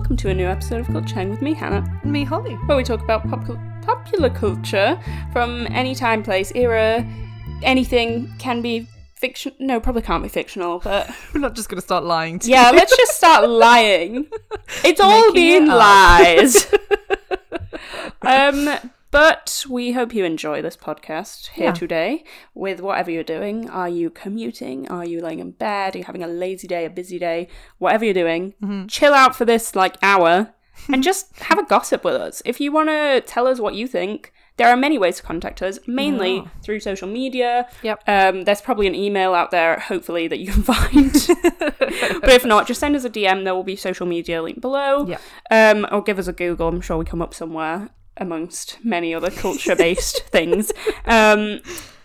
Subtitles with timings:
[0.00, 2.54] welcome to a new episode of Culture Hang with me, Hannah, And me, Holly.
[2.64, 3.44] where we talk about pop
[3.82, 4.98] popular culture
[5.30, 7.06] from any time, place, era,
[7.62, 8.86] anything can be
[9.16, 9.52] fiction.
[9.58, 12.70] No, probably can't be fictional, but We're not just going to start lying to yeah,
[12.70, 12.76] you.
[12.78, 14.26] let's just start lying.
[14.82, 16.66] It's all Making being it lies.
[18.22, 18.70] um,
[19.10, 21.72] but we hope you enjoy this podcast here Yeah.
[21.72, 22.24] today
[22.54, 23.68] with whatever you're doing.
[23.68, 24.88] Are you commuting?
[24.88, 25.94] Are you laying in bed?
[25.94, 27.48] Are you having a lazy day, a busy day?
[27.78, 28.86] Whatever you're doing, Mm-hmm.
[28.86, 30.54] chill out for this like hour
[30.92, 32.40] and just have a gossip with us.
[32.44, 35.62] If you want to tell us what you think, there are many ways to contact
[35.62, 36.44] us, mainly Yeah.
[36.62, 37.66] through social media.
[37.82, 38.02] Yep.
[38.06, 41.12] Um, there's probably an email out there, hopefully, that you can find.
[41.78, 43.44] but if not, just send us a DM.
[43.44, 45.06] There will be social media link below.
[45.06, 45.18] Yeah.
[45.50, 46.68] Um, or give us a Google.
[46.68, 47.88] I'm sure we come up somewhere
[48.20, 50.70] amongst many other culture-based things.
[51.06, 51.60] Um,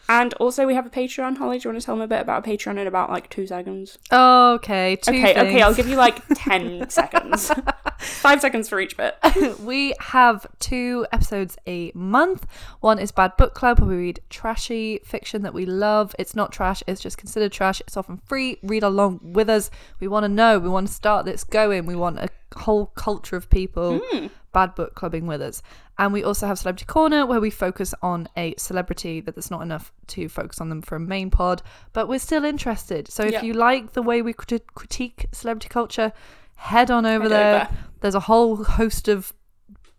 [0.08, 1.38] and also, we have a Patreon.
[1.38, 3.28] Holly, do you want to tell them a bit about a Patreon in about like
[3.30, 3.98] two seconds?
[4.12, 7.52] Okay, two okay, okay, I'll give you like ten seconds.
[7.98, 9.18] Five seconds for each bit.
[9.62, 12.46] we have two episodes a month.
[12.82, 16.16] One is Bad Book Club, where we read trashy fiction that we love.
[16.20, 17.82] It's not trash, it's just considered trash.
[17.82, 18.60] It's often free.
[18.62, 19.71] Read along with us.
[19.99, 20.60] We want to know.
[20.60, 21.88] We want to start this going.
[21.88, 24.28] We want a whole culture of people hmm.
[24.54, 25.62] bad book clubbing with us.
[25.98, 29.62] And we also have Celebrity Corner, where we focus on a celebrity that there's not
[29.62, 31.62] enough to focus on them for a main pod,
[31.94, 33.10] but we're still interested.
[33.10, 33.44] So if Yeah.
[33.44, 36.12] you like the way we crit- critique celebrity culture,
[36.56, 37.56] head on over Head there.
[37.56, 37.70] over.
[38.02, 39.34] There's a whole host of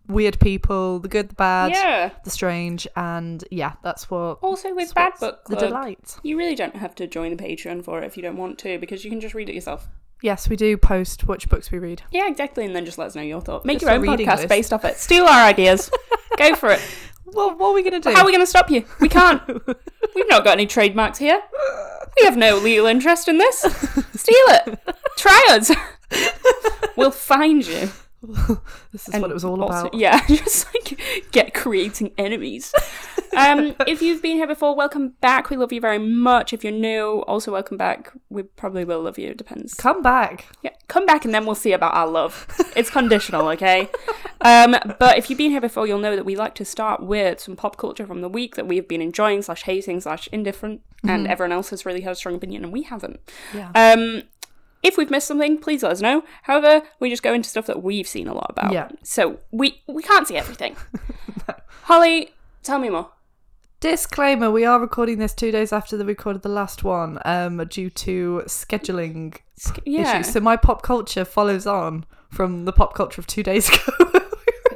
[0.08, 2.10] weird people, the good, the bad, Yeah.
[2.24, 6.18] the strange, and yeah, that's what Also, with Bad Book the delight.
[6.22, 8.78] you really don't have to join a Patreon for it if you don't want to,
[8.78, 9.88] because you can just read it yourself.
[10.22, 12.02] Yes, we do post which books we read.
[12.10, 13.64] Yeah, exactly, and then just let us know your thoughts.
[13.64, 14.48] Make Just your a own reading podcast list.
[14.48, 14.96] based off it.
[14.96, 15.90] Steal our ideas.
[16.38, 16.80] Go for it.
[17.26, 18.10] Well, what are we gonna do?
[18.12, 18.84] How are we going to stop you?
[19.00, 19.42] We can't.
[20.14, 21.42] We've not got any trademarks here.
[22.18, 23.58] We have no legal interest in this.
[24.14, 24.78] Steal it.
[25.16, 25.70] Try us.
[26.96, 27.90] We'll find you.
[28.92, 29.94] this is And what it was all also- about.
[29.94, 31.00] Yeah, just like
[31.32, 32.72] get creating enemies.
[33.36, 35.50] Um, if you've been here before, welcome back.
[35.50, 36.52] We love you very much.
[36.52, 38.12] If you're new, also welcome back.
[38.30, 39.30] We probably will love you.
[39.30, 39.74] It depends.
[39.74, 40.46] Come back.
[40.62, 42.46] Yeah, come back and then we'll see about our love.
[42.74, 43.88] It's conditional, okay?
[44.40, 47.40] Um, but if you've been here before, you'll know that we like to start with
[47.40, 51.26] some pop culture from the week that we've been enjoying, slash hating, slash indifferent, and
[51.28, 53.20] everyone else has really had a strong opinion and we haven't.
[53.54, 53.70] Yeah.
[53.74, 54.22] Um,
[54.82, 56.22] if we've missed something, please let us know.
[56.42, 58.72] However, we just go into stuff that we've seen a lot about.
[58.72, 58.88] Yeah.
[59.02, 60.76] So we we can't see everything.
[61.82, 62.30] Holly,
[62.62, 63.10] tell me more.
[63.80, 67.90] Disclaimer: We are recording this two days after the recorded the last one, um, due
[67.90, 69.36] to scheduling
[69.84, 70.18] Yeah.
[70.18, 70.32] issues.
[70.32, 73.80] So my pop culture follows on from the pop culture of two days ago.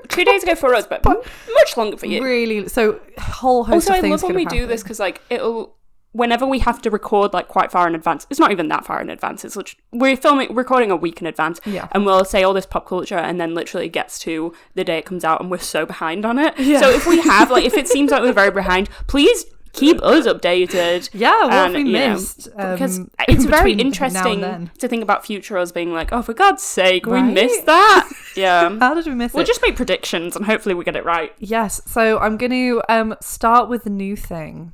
[0.08, 2.22] Two days ago for us, but much longer for you.
[2.22, 5.20] really, so whole host also, of I love when we have do this because, like,
[5.30, 5.76] it'll
[6.12, 8.26] whenever we have to record like quite far in advance.
[8.30, 9.44] It's not even that far in advance.
[9.44, 11.88] It's lit- we're filming, recording a week in advance, Yeah.
[11.92, 14.98] and we'll say all this pop culture, and then literally it gets to the day
[14.98, 16.58] it comes out, and we're so behind on it.
[16.58, 16.80] Yeah.
[16.80, 20.26] So if we have like, if it seems like we're very behind, please keep us
[20.26, 21.08] updated.
[21.14, 22.46] Yeah, what and, we you know, missed?
[22.56, 26.12] because um, it's very between now and interesting to think about future us being like,
[26.12, 28.10] oh, for God's sake, we missed that.
[28.36, 28.76] Yeah.
[28.78, 29.46] How did we miss We'll it?
[29.48, 31.32] just make predictions and hopefully we get it right.
[31.38, 34.72] Yes, so I'm going to um, start with the new thing,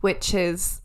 [0.00, 0.80] which is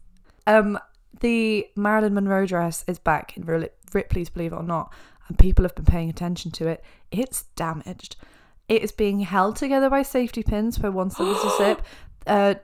[0.48, 0.78] um,
[1.22, 3.46] the Marilyn Monroe dress is back in
[3.94, 4.94] Ripley's Believe It or Not,
[5.28, 6.84] and people have been paying attention to it.
[7.12, 8.16] It's damaged.
[8.68, 11.81] It is being held together by safety pins where once there was a zip.
[12.28, 12.56] Uh,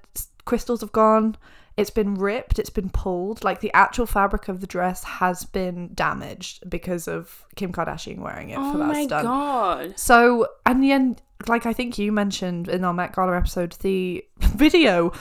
[0.45, 1.37] crystals have gone.
[1.77, 2.59] It's been ripped.
[2.59, 3.43] It's been pulled.
[3.43, 8.49] Like the actual fabric of the dress has been damaged because of Kim Kardashian wearing
[8.49, 9.23] it Oh for that my stunt.
[9.25, 9.93] god.
[9.97, 14.25] So, and the end, like I think you mentioned in our Met Gala episode, the
[14.39, 15.13] video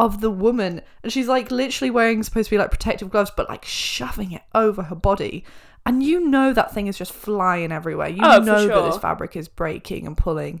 [0.00, 3.48] of the woman, and she's like literally wearing supposed to be like protective gloves, but
[3.48, 5.44] like shoving it over her body.
[5.86, 8.08] And you know that thing is just flying everywhere.
[8.08, 10.60] You Oh, know that this fabric is breaking and pulling.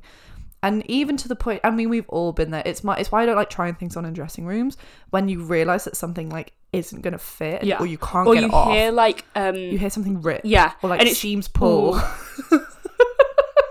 [0.62, 2.62] And even to the point, I mean, we've all been there.
[2.66, 4.76] It's my, it's why I don't like trying things on in dressing rooms
[5.08, 7.78] when you realize that something like isn't gonna fit, Yeah.
[7.80, 8.70] or you can't Or get you it off.
[8.72, 11.94] hear like um you hear something rip, yeah, or like and it seems pull.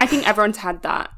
[0.02, 1.12] I think everyone's had that.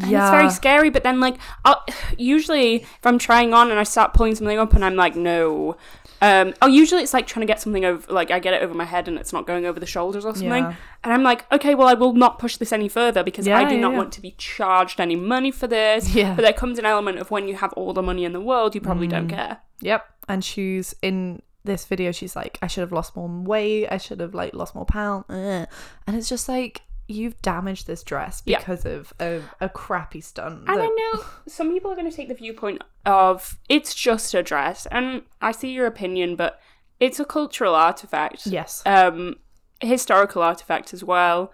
[0.00, 1.84] And yeah, it's very scary, but then like I'll,
[2.18, 5.76] usually if I'm trying on and I start pulling something up and I'm like no,
[6.22, 8.74] um, oh usually it's like trying to get something over like I get it over
[8.74, 10.74] my head and it's not going over the shoulders or something, Yeah.
[11.04, 13.74] and I'm like okay well I will not push this any further because I do
[13.74, 13.98] yeah, not yeah.
[13.98, 16.14] want to be charged any money for this.
[16.14, 16.34] Yeah.
[16.34, 18.74] But there comes an element of when you have all the money in the world,
[18.74, 19.30] you probably don't Mm.
[19.30, 19.58] care.
[19.80, 20.04] Yep.
[20.28, 23.86] And she's in this video, she's like, I should have lost more weight.
[23.88, 25.24] I should have like lost more pound.
[25.28, 25.68] Ugh.
[26.06, 28.58] And it's just like, you've damaged this dress Yeah.
[28.58, 30.60] because of a, a crappy stunt.
[30.68, 34.32] And that- I know some people are going to take the viewpoint of it's just
[34.34, 36.60] a dress, and I see your opinion, but
[37.00, 38.82] it's a cultural artifact, yes.
[38.86, 39.36] um,
[39.80, 41.52] historical artifact as well.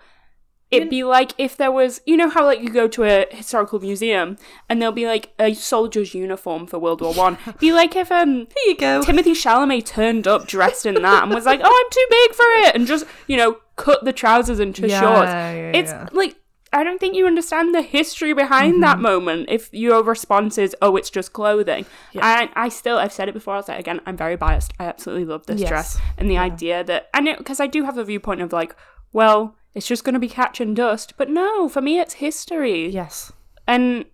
[0.71, 3.81] It'd be like if there was, you know how like you go to a historical
[3.81, 4.37] museum
[4.69, 7.39] and there'll be like a soldier's uniform for World War One.
[7.59, 9.01] be like if um Here you go.
[9.01, 12.47] Timothée Chalamet turned up dressed in that and was like, "Oh, I'm too big for
[12.69, 15.31] it," and just you know cut the trousers into Yeah, shorts.
[15.31, 16.09] yeah, it's yeah.
[16.13, 16.37] like
[16.71, 18.81] I don't think you understand the history behind Mm-hmm.
[18.83, 19.47] that moment.
[19.49, 22.27] If your response is, "Oh, it's just clothing," Yeah.
[22.27, 23.55] I I still I've said it before.
[23.55, 24.03] I'll say it again.
[24.05, 24.73] I'm very biased.
[24.79, 25.69] I absolutely love this Yes.
[25.71, 28.77] dress and the idea that I know because I do have a viewpoint of like,
[29.15, 32.89] well, it's just going to be catching dust, but no, for me, it's history.
[32.89, 33.33] Yes.
[33.67, 34.07] And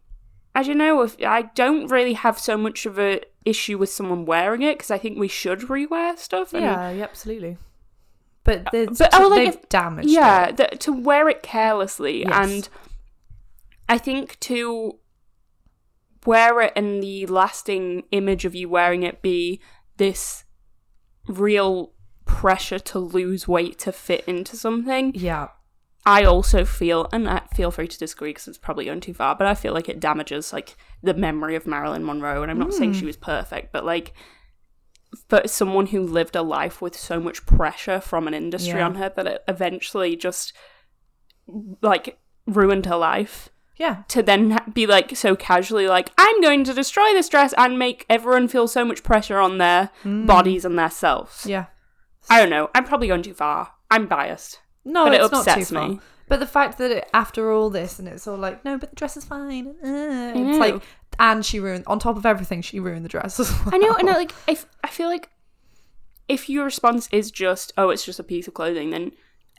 [0.55, 4.25] as you know, if I don't really have so much of a issue with someone
[4.25, 6.53] wearing it because I think we should rewear stuff.
[6.55, 7.57] And Yeah, yeah, absolutely.
[8.43, 12.21] But, uh, there's but, oh, like, they've if- damaged yeah, the, to wear it carelessly
[12.23, 12.31] Yes.
[12.33, 12.69] and
[13.89, 14.99] I think to
[16.27, 19.61] wear it and the lasting image of you wearing it be
[19.97, 20.45] this
[21.27, 21.93] real
[22.35, 25.13] pressure to lose weight to fit into something.
[25.15, 25.49] Yeah.
[26.05, 29.37] I also feel, and I feel free to disagree because it's probably going too far,
[29.37, 32.43] but I feel like it damages like the memory of Marilyn Monroe.
[32.43, 33.07] And I'm not saying she hmm.
[33.07, 34.13] was perfect, but like,
[35.29, 38.87] for someone who lived a life with so much pressure from an industry Yeah.
[38.87, 40.53] on her that it eventually just
[41.81, 43.49] like ruined her life.
[43.77, 44.03] Yeah.
[44.09, 48.05] To then be like so casually, like, I'm going to destroy this dress and make
[48.11, 50.27] everyone feel so much pressure on their hmm.
[50.27, 51.47] bodies and their selves.
[51.47, 51.67] Yeah.
[52.31, 52.71] I don't know.
[52.75, 53.73] I'm probably going too far.
[53.91, 54.61] I'm biased.
[54.85, 56.01] No, But it it's not upsets me.
[56.29, 58.97] But the fact that it, after all this, and it's all like, no, but the
[58.97, 59.69] dress is fine.
[59.85, 60.83] uh, it's like,
[61.19, 63.75] and she ruined on top of everything, she ruined the dress as well.
[63.75, 65.29] I know, and I, like if I feel like
[66.27, 69.13] if your response is just oh it's just a piece of clothing, then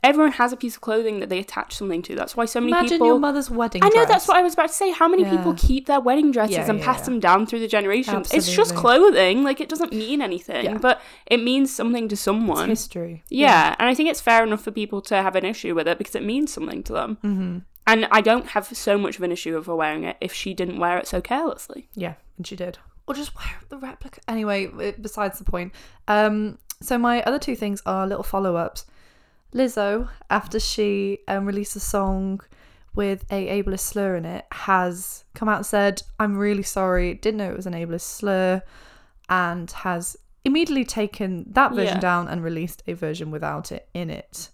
[0.06, 2.14] everyone has a piece of clothing that they attach something to.
[2.14, 3.06] That's why so many Imagine people.
[3.06, 3.80] Imagine your mother's wedding.
[3.80, 3.92] Dress.
[3.92, 4.08] I know dress.
[4.08, 4.90] that's what I was about to say.
[4.92, 7.04] How many people keep their wedding dresses Yeah, and yeah, pass yeah.
[7.06, 8.32] them down through the generations?
[8.32, 9.42] It's just clothing.
[9.42, 10.78] Like it doesn't mean anything, Yeah.
[10.78, 12.68] but it means something to someone.
[12.68, 13.24] history.
[13.28, 15.98] Yeah, and I think it's fair enough for people to have an issue with it
[15.98, 17.18] because it means something to them.
[17.24, 17.58] Mm-hmm.
[17.88, 20.54] And I don't have so much of an issue of her wearing it if she
[20.54, 21.88] didn't wear it so carelessly.
[21.94, 22.78] Yeah, and she did.
[23.06, 24.20] Or just wear the replica.
[24.26, 24.66] Anyway,
[25.00, 25.72] besides the point.
[26.08, 28.84] Um, so my other two things are little follow-ups.
[29.56, 32.40] Lizzo, after she um, released a song
[32.94, 37.14] with a ableist slur in it, has come out and said, "I'm really sorry.
[37.14, 38.62] Didn't know it was an ableist slur,"
[39.28, 42.00] and has immediately taken that version Yeah.
[42.00, 44.50] down and released a version without it in it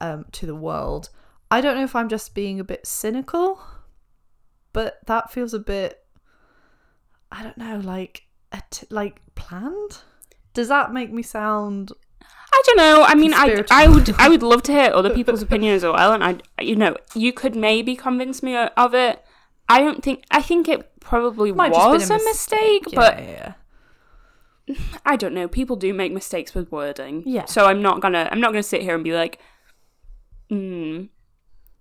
[0.00, 1.08] um, to the world.
[1.50, 3.60] I don't know if I'm just being a bit cynical,
[4.72, 6.04] but that feels a bit
[7.32, 9.98] I don't know, like a t- like planned.
[10.52, 11.92] Does that make me sound?
[12.52, 13.04] I don't know.
[13.04, 16.12] I mean, I, I would I would love to hear other people's opinions as well,
[16.12, 19.24] and I you know you could maybe convince me of it.
[19.68, 23.18] I don't think I think it probably Might just was a a mistake, Yeah, but
[23.18, 23.52] yeah,
[24.66, 24.76] yeah.
[25.06, 25.48] I don't know.
[25.48, 27.44] People do make mistakes with wording, Yeah.
[27.44, 29.40] So I'm not gonna I'm not gonna sit here and be like,
[30.48, 31.04] hmm.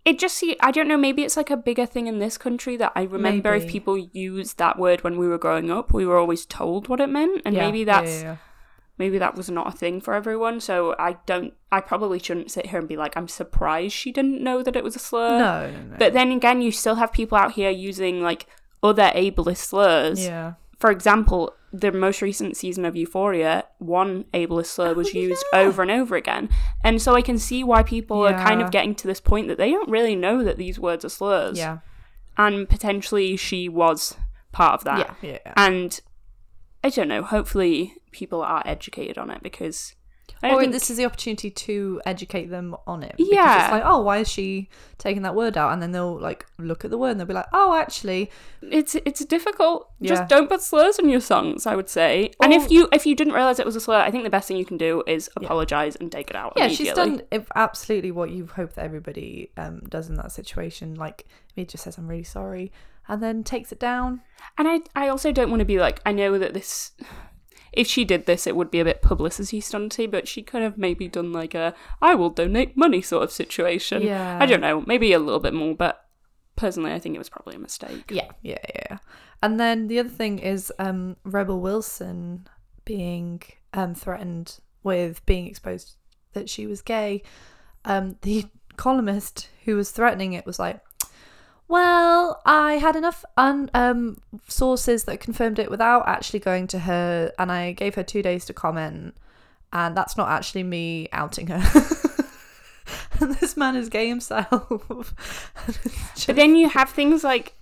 [0.06, 0.98] It just see I don't know.
[0.98, 4.58] Maybe it's like a bigger thing in this country that I remember if people used
[4.58, 7.56] that word when we were growing up, we were always told what it meant, and
[7.56, 8.24] maybe that's.
[9.00, 10.60] Maybe that was not a thing for everyone.
[10.60, 11.54] So I don't.
[11.72, 14.84] I probably shouldn't sit here and be like, I'm surprised she didn't know that it
[14.84, 15.40] was a slur.
[15.40, 15.96] no, no, no.
[15.98, 18.46] But then again, you still have people out here using like
[18.84, 20.24] other ableist slurs.
[20.24, 25.82] yeah, For example, the most recent season of Euphoria, one ableist slur was used over
[25.84, 26.50] and over again.
[26.84, 29.58] And so I can see why people are kind of getting to this point that
[29.58, 31.58] they don't really know that these words are slurs.
[31.60, 31.80] yeah,
[32.38, 34.16] And potentially she was
[34.52, 35.16] part of that.
[35.22, 35.54] yeah, yeah, yeah.
[35.58, 36.00] And
[36.84, 39.96] I don't know, hopefully people are educated on it because
[40.44, 43.16] I Or think this is the opportunity to educate them on it.
[43.18, 43.64] Because Yeah.
[43.64, 45.74] it's like, oh, why is she taking that word out?
[45.74, 48.30] And then they'll like look at the word and they'll be like, oh, actually,
[48.62, 49.90] it's it's difficult.
[50.00, 50.10] Yeah.
[50.10, 52.32] Just don't put slurs in your songs, I would say.
[52.42, 54.48] And if you if you didn't realize it was a slur, I think the best
[54.48, 56.54] thing you can do is apologize and take it out.
[56.56, 57.22] yeah, she's done
[57.56, 60.96] absolutely what you hope that everybody um, does in that situation.
[60.96, 61.26] Like,
[61.56, 62.72] it just says, I'm really sorry,
[63.08, 64.22] and then takes it down.
[64.58, 66.92] And I I also don't want to be like I know that this
[67.72, 70.78] if she did this it would be a bit publicity stunty, but she could have
[70.78, 74.02] maybe done like a I will donate money sort of situation.
[74.02, 74.38] Yeah.
[74.40, 76.06] I don't know, maybe a little bit more, but
[76.56, 78.12] personally I think it was probably a mistake.
[78.12, 78.98] Yeah, yeah, yeah.
[79.42, 82.48] And then the other thing is um, Rebel Wilson
[82.86, 83.42] being
[83.74, 85.96] um, threatened with being exposed
[86.34, 87.24] that she was gay.
[87.86, 88.46] Um, the
[88.78, 90.82] columnist who was threatening it was like,
[91.70, 97.32] "Well, I had enough un- um, sources that confirmed it without actually going to her,
[97.40, 99.16] and I gave her two days to comment,
[99.72, 101.62] and that's not actually me outing her."
[103.22, 105.14] and this man is gay himself.
[106.16, 107.54] It's But then you have things like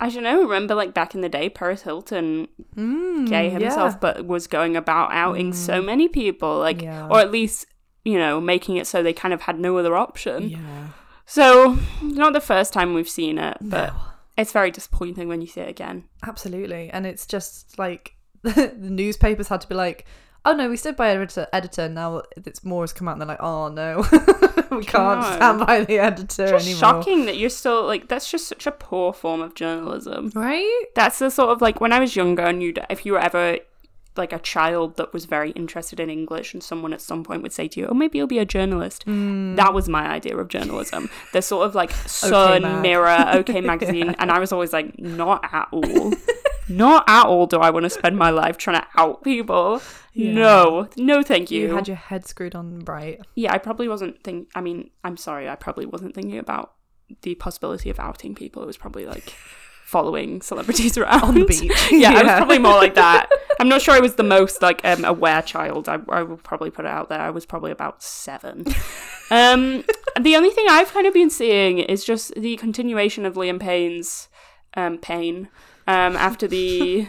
[0.00, 3.98] I don't know, remember like back in the day Paris Hilton Mm, gay himself yeah.
[4.00, 7.06] but was going about outing so many people like Yeah.
[7.08, 7.66] or at least
[8.04, 10.88] you know making it so they kind of had no other option Yeah.
[11.26, 14.00] So, not the first time we've seen it, but No.
[14.36, 16.04] it's very disappointing when you see it again.
[16.26, 16.90] Absolutely.
[16.90, 20.04] And it's just like the newspapers had to be like,
[20.44, 21.88] oh no, we stood by editor, editor.
[21.88, 23.98] Now it's more has come out and they're like, oh no,
[24.76, 25.36] we can't No.
[25.36, 26.80] stand by the editor Just anymore.
[26.80, 30.32] shocking that you're still like that's just such a poor form of journalism.
[30.34, 30.86] Right?
[30.96, 33.58] That's the sort of like when I was younger and you if you were ever
[34.16, 37.52] like a child that was very interested in English and someone at some point would
[37.52, 39.56] say to you, "Oh, maybe you'll be a journalist." Mm.
[39.56, 41.08] That was my idea of journalism.
[41.32, 42.82] The sort of like Sun, Mag.
[42.82, 46.12] Mirror, OK magazine, and I was always like, not at all.
[46.68, 49.80] not at all do I want to spend my life trying to out people.
[50.12, 50.32] Yeah.
[50.32, 51.68] No, no, thank you.
[51.68, 53.20] You had your head screwed on right.
[53.34, 54.48] yeah, I probably wasn't think.
[54.54, 56.74] I mean, I'm sorry, I probably wasn't thinking about
[57.22, 58.62] the possibility of outing people.
[58.62, 59.34] It was probably like
[59.92, 61.70] following celebrities around On the beach.
[61.92, 63.28] yeah, I was probably more like that.
[63.60, 65.88] I'm not sure I was the most like um, aware child.
[65.88, 67.20] I, I will probably put it out there.
[67.20, 68.64] I was probably about seven.
[69.30, 69.84] Um,
[70.20, 74.28] the only thing I've kind of been seeing is just the continuation of Liam Payne's
[74.74, 75.48] um, pain
[75.86, 77.06] um, after the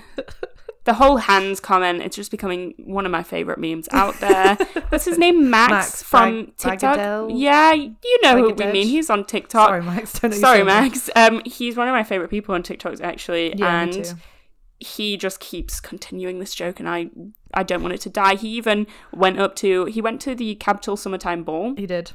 [0.85, 2.01] the whole hands comment.
[2.01, 4.55] It's just becoming one of my favorite memes out there.
[4.89, 5.49] What's his name?
[5.49, 7.29] Max, Max from Brag- TikTok.
[7.33, 8.87] Yeah, you know who we mean.
[8.87, 9.69] He's on TikTok.
[9.69, 10.19] Sorry, Max.
[10.19, 10.63] Don't Sorry.
[10.63, 11.09] Max.
[11.15, 14.13] Um, he's one of my favorite people on TikTok actually, Yeah, and
[14.79, 17.09] he just keeps continuing this joke, and I
[17.53, 18.35] I don't want it to die.
[18.35, 22.11] He even went up to he went to the Capital Summertime Ball, He did.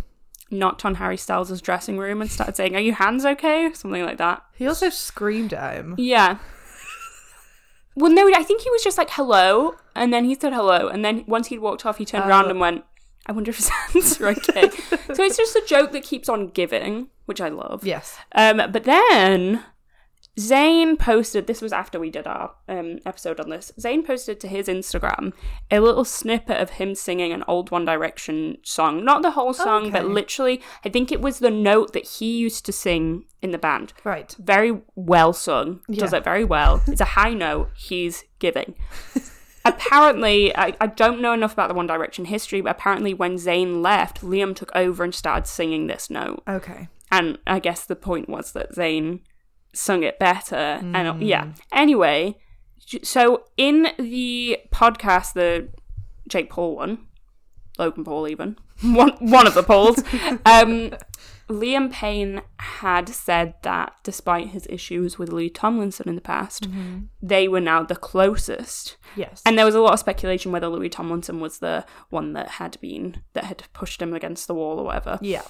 [0.50, 4.18] knocked on Harry Styles' dressing room, and started saying, "Are your hands okay?" Something like
[4.18, 4.42] that.
[4.54, 5.94] He also screamed at him.
[5.96, 6.38] Yeah.
[7.98, 11.04] Well, no, I think he was just like hello, and then he said hello, and
[11.04, 12.50] then once he'd walked off, he turned around Oh.
[12.50, 12.84] and went,
[13.26, 14.70] "I wonder if his hands are okay."
[15.14, 17.84] so it's just a joke that keeps on giving, which I love.
[17.84, 18.16] Yes.
[18.34, 19.64] Um, but then
[20.38, 21.46] Zayn posted.
[21.46, 23.72] This was after we did our um, episode on this.
[23.78, 25.32] Zayn posted to his Instagram
[25.70, 29.04] a little snippet of him singing an old One Direction song.
[29.04, 32.64] Not the whole song, but literally, I think it was the note that he used
[32.66, 33.92] to sing in the band.
[34.04, 34.34] Right.
[34.38, 35.80] Very well sung.
[35.90, 36.82] Does it very well.
[36.86, 38.74] It's a high note he's giving.
[39.64, 43.82] apparently, I, I don't know enough about the One Direction history, but apparently, when Zayn
[43.82, 46.88] left, Liam took over and started singing this note Okay.
[47.10, 49.20] and I guess the point was that Zayn
[49.74, 50.54] sung it better.
[50.54, 51.26] And Mm.
[51.26, 51.52] yeah.
[51.72, 52.36] Anyway,
[53.02, 55.68] so in the podcast, the
[56.28, 57.06] Jake Paul one,
[57.78, 59.98] Logan Paul even one one of the Pauls,
[60.46, 60.92] um,
[61.48, 66.98] Liam Payne had said that despite his issues with Louis Tomlinson in the past, Mm-hmm.
[67.22, 68.96] they were now the closest.
[69.16, 69.42] Yes.
[69.46, 72.78] And there was a lot of speculation whether Louis Tomlinson was the one that had
[72.80, 75.18] been that had pushed him against the wall or whatever.
[75.22, 75.42] yeah.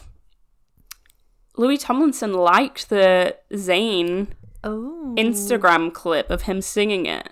[1.59, 4.29] Louis Tomlinson liked the Zayn
[4.65, 5.15] Oh.
[5.17, 7.29] Instagram clip of him singing it,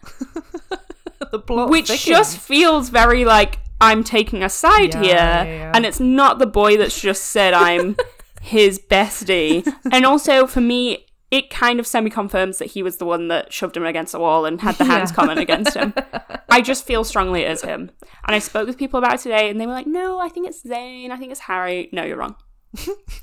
[1.32, 2.04] the plot which thickens.
[2.04, 5.72] just feels very like I'm taking a side Yeah, here, yeah, yeah.
[5.74, 7.96] and it's not the boy that's just said I'm
[8.40, 9.66] his bestie.
[9.90, 13.52] And also for me, it kind of semi confirms that he was the one that
[13.52, 15.16] shoved him against the wall and had the hands Yeah.
[15.16, 15.92] comment against him.
[16.48, 17.90] I just feel strongly it is him.
[18.24, 20.46] And I spoke with people about it today, and they were like, "No, I think
[20.46, 21.10] it's Zayn.
[21.10, 22.36] I think it's Harry." No, you're wrong.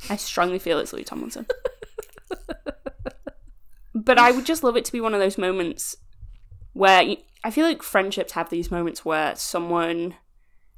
[0.10, 1.46] I strongly feel it's Louis Tomlinson.
[3.96, 5.96] but I would just love it to be one of those moments
[6.74, 10.16] where I feel like friendships have these moments where someone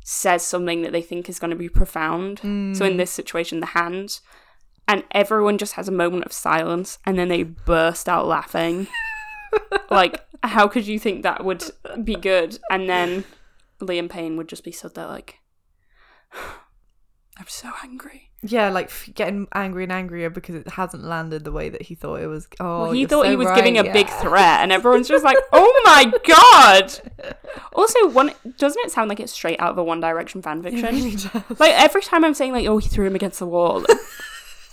[0.04, 2.40] says something that they think is going to be profound.
[2.40, 2.48] So
[2.86, 2.98] in mm.
[2.98, 4.22] this situation, the hands,
[4.88, 8.88] and everyone just has a moment of silence and then they burst out laughing.
[9.90, 11.64] like, how could you think that would
[12.04, 12.60] be good?
[12.70, 13.24] And then
[13.82, 15.40] Liam Payne would just be stood there like,
[17.38, 18.30] I'm so angry.
[18.42, 21.96] Yeah, like f- getting angry and angrier because it hasn't landed the way that he
[21.96, 22.48] thought it was.
[22.60, 25.24] Oh, Well, he thought so he was right, giving a big threat, and everyone's just
[25.24, 27.36] like, "Oh my god!"
[27.74, 30.64] Also, one doesn't it sound like it's straight out of a One Direction fan It
[30.72, 30.96] fiction?
[30.96, 31.60] really does.
[31.60, 33.82] Like every time I'm saying like, "Oh, he threw him against the wall."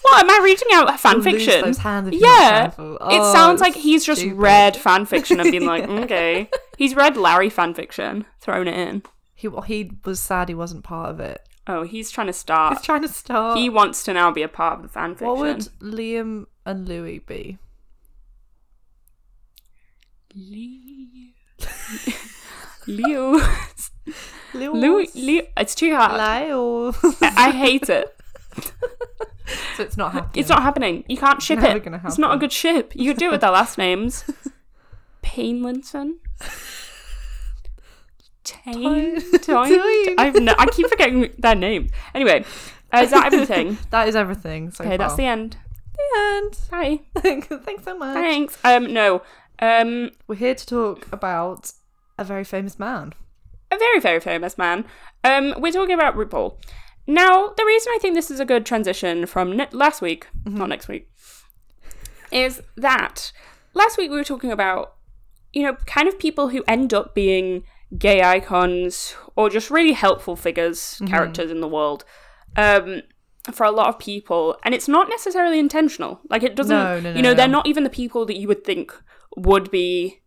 [0.02, 1.62] what am I reading out fan You'll lose fiction?
[1.64, 2.95] those hands if you're not Yeah, careful.
[2.97, 4.37] it Oh, sounds like he's just stupid.
[4.38, 9.02] read fan fiction and been like, "Okay." He's read Larry fan fiction, thrown it in.
[9.35, 11.40] He he was sad he wasn't part of it.
[11.66, 12.76] Oh, he's trying to start.
[12.76, 13.59] He's trying to start.
[13.59, 15.28] He wants to now be a part of the fan fiction.
[15.28, 17.59] what would Liam and Louis be?
[22.87, 23.38] Leo?
[24.54, 24.73] Leo?
[24.73, 25.07] Leo?
[25.14, 25.42] Leo?
[25.57, 26.21] It's too hard.
[26.21, 26.50] I
[27.23, 28.16] I hate it.
[29.76, 30.40] so it's not happening.
[30.40, 31.04] It's not happening.
[31.09, 31.83] You can't ship it.
[32.04, 32.92] It's not a good ship.
[32.95, 34.25] You could do it with their last names.
[35.23, 36.14] Painlinson.
[38.64, 39.21] Tane.
[39.21, 39.40] Toyn.
[39.40, 40.14] Toyn.
[40.18, 41.90] I've no, I keep forgetting their names.
[42.14, 42.44] Anyway,
[42.92, 43.78] uh, is that everything?
[43.90, 44.71] That is everything.
[44.71, 45.56] So okay, that's the end.
[45.97, 46.59] the end.
[46.71, 47.00] Bye.
[47.64, 48.14] Thanks so much.
[48.14, 48.59] Thanks.
[48.64, 49.23] Um, no.
[49.61, 51.73] Um, We're here to talk about
[52.18, 53.12] a very famous man.
[53.71, 54.85] a very very famous man.
[55.25, 56.56] Um, we're talking about RuPaul.
[57.06, 60.68] Now, the reason I think this is a good transition from ne- last week, not
[60.68, 61.09] next week,
[62.30, 63.32] is that
[63.75, 64.94] last week we were talking about,
[65.52, 67.64] you know, kind of people who end up being
[67.99, 72.05] gay icons or just really helpful figures, characters in the world.
[72.57, 73.03] Um,
[73.53, 76.21] for a lot of people, and it's not necessarily intentional.
[76.31, 78.47] Like it doesn't, No, no, no, you know, they're not even the people that you
[78.47, 78.95] would think
[79.37, 80.21] would be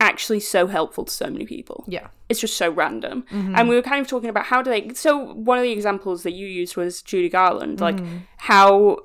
[0.00, 2.08] actually so helpful to so many people Yeah.
[2.28, 3.22] it's just so random.
[3.30, 3.54] Mm-hmm.
[3.54, 4.92] And we were kind of talking about how do they.
[4.94, 8.16] So one of the examples that you used was Judy Garland, like Mm-hmm.
[8.38, 8.98] how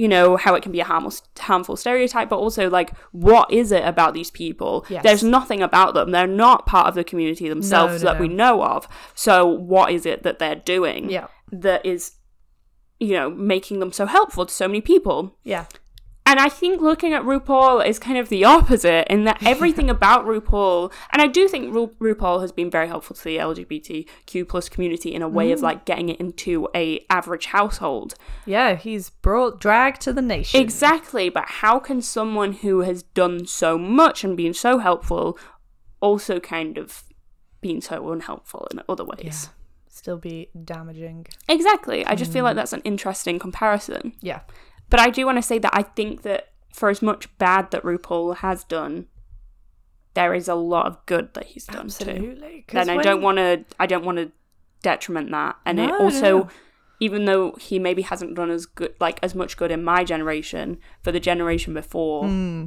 [0.00, 3.70] you know how it can be a harmful harmful stereotype, but also like what is
[3.70, 4.86] it about these people?
[4.88, 5.02] Yes.
[5.02, 6.10] There's nothing about them.
[6.10, 8.88] They're not part of the community themselves no, that we know of.
[9.14, 11.10] So what is it that they're doing?
[11.10, 11.26] Yeah.
[11.52, 12.12] that is.
[13.02, 15.38] You know, making them so helpful to so many people.
[15.42, 15.64] Yeah.
[16.30, 20.24] And I think looking at RuPaul is kind of the opposite in that everything about
[20.26, 24.68] RuPaul, and I do think Ru- RuPaul has been very helpful to the LGBTQ plus
[24.68, 25.54] community in a way Mm.
[25.54, 28.14] of like getting it into a average household.
[28.46, 28.76] Yeah.
[28.76, 30.60] He's brought drag to the nation.
[30.60, 35.36] Exactly, but how can someone who has done so much and been so helpful
[36.00, 37.02] also kind of
[37.60, 39.48] been so unhelpful in other ways?
[39.88, 41.26] Still be damaging.
[41.48, 42.06] Exactly.
[42.06, 42.50] I just feel Mm.
[42.50, 44.12] like that's an interesting comparison.
[44.20, 44.42] Yeah.
[44.90, 47.82] But I do want to say that I think that for as much bad that
[47.82, 49.06] RuPaul has done,
[50.14, 52.10] there is a lot of good that he's done too.
[52.10, 52.64] Absolutely.
[52.68, 53.64] 'Cause And I when- don't want to.
[53.78, 54.32] I don't want to
[54.82, 55.56] detriment that.
[55.64, 56.48] And it also, no.
[57.00, 60.78] even though he maybe hasn't done as good, like as much good in my generation,
[61.02, 62.66] for the generation before, Hmm.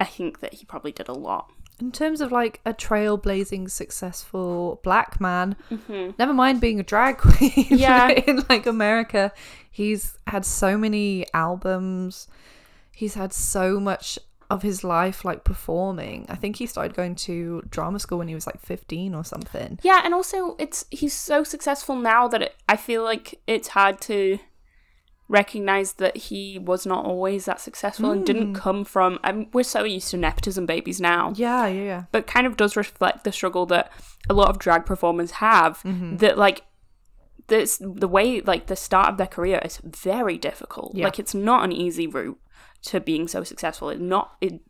[0.00, 1.50] I think that he probably did a lot.
[1.82, 5.56] In terms of like a trailblazing successful black man
[6.18, 7.74] never mind being a drag queen Mm-hmm.
[7.86, 8.08] Yeah.
[8.08, 9.32] in like america
[9.70, 12.28] he's had so many albums
[13.00, 14.18] he's had so much
[14.50, 18.34] of his life like performing i think he started going to drama school when he
[18.34, 22.54] was like 15 or something Yeah, and also it's he's so successful now that it,
[22.68, 24.38] I feel like it's hard to
[25.32, 29.18] recognize that he was not always that successful and didn't come from.
[29.24, 32.76] Um, we're so used to nepotism babies now, yeah yeah yeah but kind of does
[32.76, 33.90] reflect the struggle that
[34.28, 35.80] a lot of drag performers have.
[36.18, 36.62] That like
[37.48, 40.94] this the way like the start of their career is very difficult.
[40.94, 41.06] Yeah.
[41.06, 42.38] Like it's not an easy route
[42.90, 43.88] to being so successful.
[43.88, 44.60] It's not it.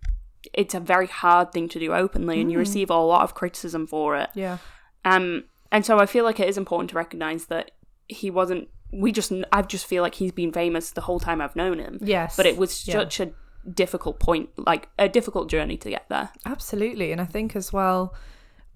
[0.52, 3.86] It's a very hard thing to do openly, and you receive a lot of criticism
[3.86, 4.30] for it.
[4.34, 4.58] yeah
[5.04, 7.72] Um, and so I feel like it is important to recognize that
[8.08, 8.68] he wasn't.
[8.92, 11.98] We just, I just feel like he's been famous the whole time I've known him.
[12.02, 12.94] yes But it was Yeah.
[12.94, 13.30] such a
[13.74, 16.30] difficult point, like a difficult journey to get there.
[16.44, 17.12] Absolutely.
[17.12, 18.14] And I think as well,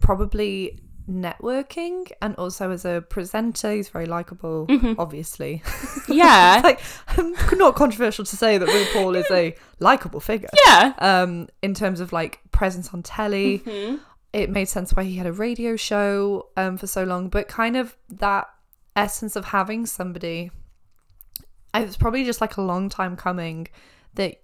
[0.00, 4.66] probably networking and also as a presenter, he's very likable,
[4.98, 5.62] obviously.
[6.08, 6.80] Yeah, like,
[7.54, 10.48] not controversial to say that RuPaul is a likable figure.
[10.66, 13.96] yeah, Um, in terms of like presence on telly, Mm-hmm.
[14.32, 17.76] it made sense why he had a radio show um, for so long, but kind
[17.76, 18.46] of that
[18.96, 20.50] essence of having somebody
[21.74, 23.68] it's probably just like a long time coming
[24.14, 24.36] that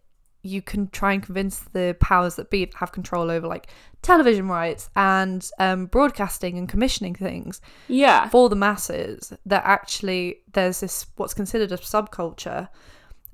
[0.43, 3.69] you can try and convince the powers that be that have control over like
[4.03, 10.81] television rights and um, broadcasting and commissioning things yeah, for the masses that actually there's
[10.81, 12.69] this what's considered a subculture.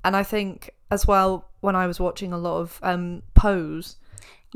[0.04, 3.96] And i think as well when i was watching a lot of um pose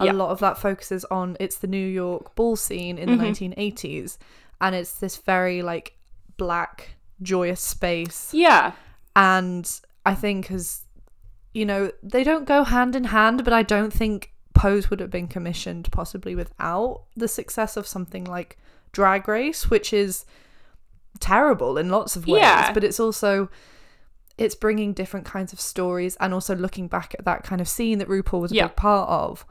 [0.01, 0.13] a Yeah.
[0.13, 4.19] lot of that focuses on it's the new york ball scene in the 1980s
[4.61, 5.95] and it's this very like
[6.37, 8.73] black joyous space yeah,
[9.15, 10.83] and i think as
[11.55, 15.11] you know they don't go hand in hand but i don't think pose would have
[15.11, 18.59] been commissioned possibly without the success of something like
[18.93, 20.25] drag race which is
[21.21, 22.73] terrible in lots of ways Yeah.
[22.73, 23.49] but it's also
[24.39, 27.99] it's bringing different kinds of stories and also looking back at that kind of scene
[27.99, 28.67] that RuPaul was a Yeah.
[28.69, 29.45] big part of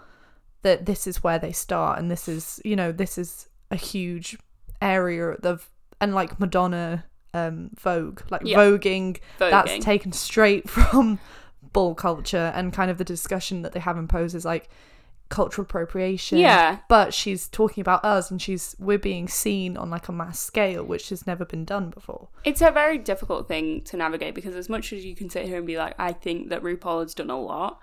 [0.63, 4.37] that this is where they start and this is you know this is a huge
[4.81, 5.69] area of
[6.01, 8.57] and like Madonna um Vogue like Yeah.
[8.57, 11.19] voguing that's taken straight from
[11.71, 14.67] ball culture and kind of the discussion that they have in Pose is like
[15.29, 16.79] cultural appropriation Yeah.
[16.89, 20.83] but she's talking about us and she's we're being seen on like a mass scale
[20.83, 24.67] which has never been done before It's a very difficult thing to navigate because as
[24.67, 27.29] much as you can sit here and be like, I think that RuPaul has done
[27.29, 27.79] a lot,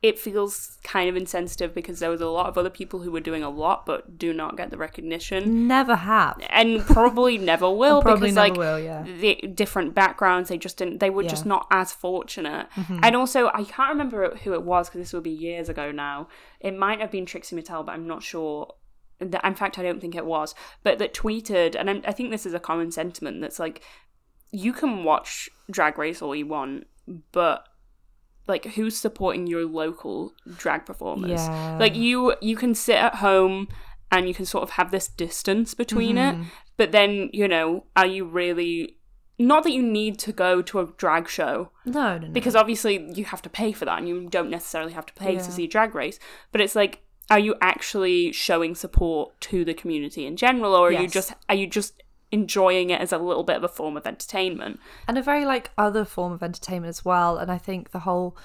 [0.00, 3.20] it feels kind of insensitive because there was a lot of other people who were
[3.20, 5.66] doing a lot but do not get the recognition.
[5.66, 6.40] Never have.
[6.50, 9.02] And probably never will probably because never like will yeah.
[9.02, 11.38] the different backgrounds they just didn't they were just Yeah.
[11.40, 11.48] Mm-hmm.
[11.48, 12.68] not as fortunate.
[13.02, 16.28] And also i can't remember who it was because this will be years ago now.
[16.60, 18.74] It might have been trixie mattel but i'm not sure.
[19.18, 20.54] That in fact i don't think it was.
[20.84, 23.82] But that tweeted and I'm, i think this is a common sentiment that's like
[24.52, 26.86] you can watch drag race all you want
[27.32, 27.66] but
[28.48, 31.76] like who's supporting your local drag performers Yeah.
[31.78, 33.68] like you you can sit at home
[34.10, 36.42] and you can sort of have this distance between Mm-hmm.
[36.42, 36.46] it
[36.78, 38.94] but then you know, are you really?
[39.40, 42.32] Not that you need to go to a drag show No, no, no.
[42.32, 45.34] because obviously you have to pay for that, and you don't necessarily have to pay
[45.34, 45.42] Yeah.
[45.42, 46.18] to see Drag Race.
[46.52, 50.92] But it's like, are you actually showing support to the community in general, or are
[50.92, 54.06] you just are you just enjoying it as a little bit of a form of
[54.06, 54.78] entertainment?
[55.06, 58.36] and a very like other form of entertainment as well and i think the whole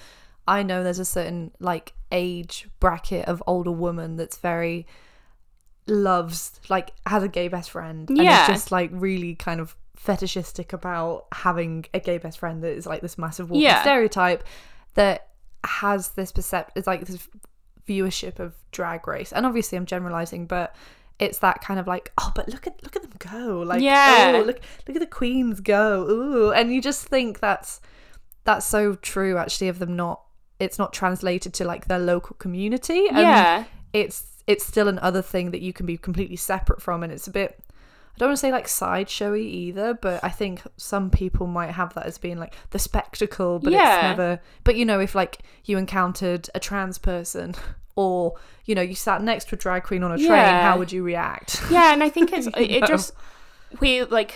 [0.48, 4.86] i know there's a certain like age bracket of older woman that's very
[5.86, 8.42] loves like has a gay best friend and Yeah.
[8.42, 12.86] is just like really kind of fetishistic about having a gay best friend that is
[12.86, 13.82] like this massive walking Yeah.
[13.82, 14.44] stereotype
[14.94, 15.28] that
[15.64, 17.28] has this percept it's like this
[17.86, 20.74] viewership of drag race and obviously i'm generalizing but
[21.18, 24.32] it's that kind of like oh but look at look at them go like Yeah.
[24.34, 27.80] oh look look at the queens go ooh and you just think that's
[28.44, 30.22] that's so true actually of them not
[30.58, 35.50] it's not translated to like their local community and yeah, it's it's still another thing
[35.52, 37.58] that you can be completely separate from and it's a bit
[38.14, 41.94] I don't want to say like sideshowy either, but I think some people might have
[41.94, 43.96] that as being like the spectacle, but Yeah.
[43.96, 44.40] it's never.
[44.62, 47.56] But you know, if like you encountered a trans person,
[47.96, 50.62] or you know, you sat next to a drag queen on a train, Yeah.
[50.62, 51.62] how would you react?
[51.70, 53.12] yeah, and I think it's it, it just
[53.80, 54.34] we like.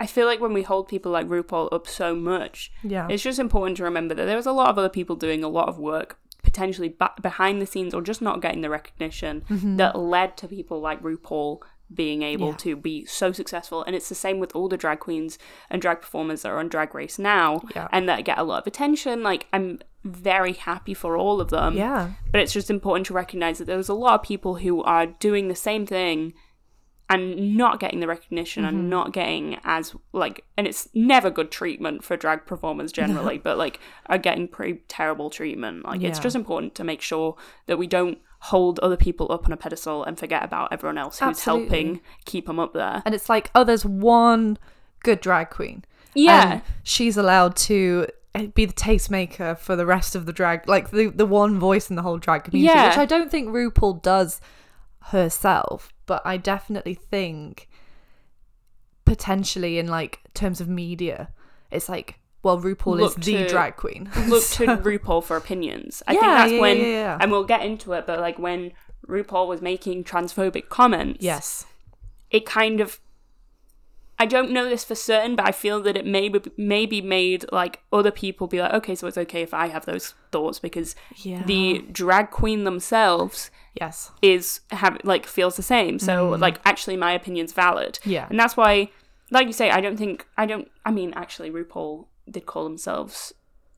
[0.00, 3.40] I feel like when we hold people like RuPaul up so much, Yeah, it's just
[3.40, 5.78] important to remember that there was a lot of other people doing a lot of
[5.78, 9.76] work potentially ba- behind the scenes or just not getting the recognition mm-hmm.
[9.76, 11.60] that led to people like RuPaul
[11.94, 12.56] being able Yeah.
[12.56, 15.38] to be so successful and it's the same with all the drag queens
[15.70, 17.88] and drag performers that are on drag race now Yeah.
[17.92, 21.76] and that get a lot of attention like i'm very happy for all of them
[21.76, 25.06] yeah, but it's just important to recognize that there's a lot of people who are
[25.06, 26.34] doing the same thing
[27.10, 28.76] and not getting the recognition Mm-hmm.
[28.80, 33.56] and not getting as like and it's never good treatment for drag performers generally but
[33.56, 37.34] like are getting pretty terrible treatment like it's just important to make sure
[37.66, 41.18] that we don't hold other people up on a pedestal and forget about everyone else
[41.18, 41.64] who's Absolutely.
[41.76, 44.56] helping keep them up there and it's like oh, there's one
[45.02, 45.84] good drag queen.
[46.14, 50.68] yeah and she's allowed to eh, be the tastemaker for the rest of the drag,
[50.68, 52.88] like the the one voice in the whole drag community, Yeah.
[52.88, 54.40] which I don't think RuPaul does
[55.06, 57.68] herself, but I definitely think
[59.04, 61.30] potentially in like terms of media,
[61.70, 64.10] it's like well, RuPaul is the to- drag queen.
[64.26, 66.02] look So- to RuPaul for opinions.
[66.06, 67.18] I think that's yeah, when, yeah, yeah.
[67.20, 68.72] and we'll get into it, but like when
[69.06, 71.66] RuPaul was making transphobic comments, yes,
[72.30, 73.00] it kind of.
[74.20, 77.80] I don't know this for certain, but I feel that it maybe maybe made like
[77.92, 81.44] other people be like, okay, so it's okay if I have those thoughts because yeah,
[81.44, 86.00] the drag queen themselves yes, is have like feels the same.
[86.00, 88.00] So like actually my opinion's valid.
[88.02, 88.10] Mm.
[88.10, 88.26] Yeah.
[88.28, 88.90] And that's why
[89.30, 93.32] like you say, I don't think I don't I mean actually RuPaul did call themselves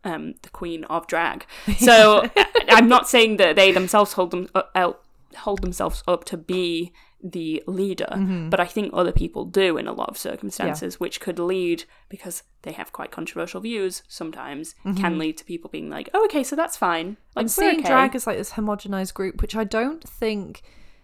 [0.05, 1.47] um the queen of drag.
[1.79, 2.29] So
[2.69, 4.93] I'm not saying that they themselves hold them uh,
[5.37, 8.49] hold themselves up to be the leader, Mm-hmm.
[8.49, 12.45] but I think other people do in a lot of circumstances, which could lead because
[12.63, 16.57] they have quite controversial views sometimes, can lead to people being like, "Oh, okay, so
[16.57, 17.89] that's fine." Like I'm seeing okay.
[17.89, 20.63] drag as like this homogenized group, which I don't think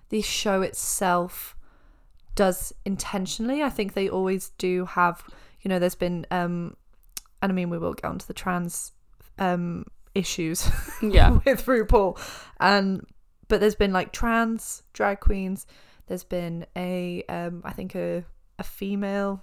[0.08, 1.54] the show itself
[2.34, 3.62] does intentionally.
[3.62, 5.22] I think they always do have,
[5.60, 6.76] you know, there's been, um,
[7.42, 8.92] and I mean, we will get onto the trans
[9.38, 10.68] um, issues
[11.02, 11.38] Yeah.
[11.44, 12.18] with RuPaul,
[12.60, 13.06] and
[13.48, 15.66] but there's been like trans drag queens.
[16.06, 18.24] There's been a, um, I think a
[18.58, 19.42] a female,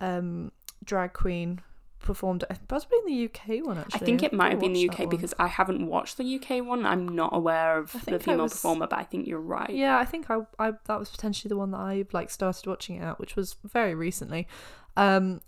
[0.00, 0.52] um,
[0.84, 1.60] drag queen
[1.98, 4.00] performed possibly in the UK one actually.
[4.00, 5.08] I think it might have been the UK one.
[5.08, 6.86] because I haven't watched the UK one.
[6.86, 9.70] I'm not aware of the female was- performer, but I think you're right.
[9.70, 12.96] Yeah, I think I, I that was potentially the one that I like started watching
[12.96, 14.46] it at, which was very recently.
[14.96, 15.40] Um,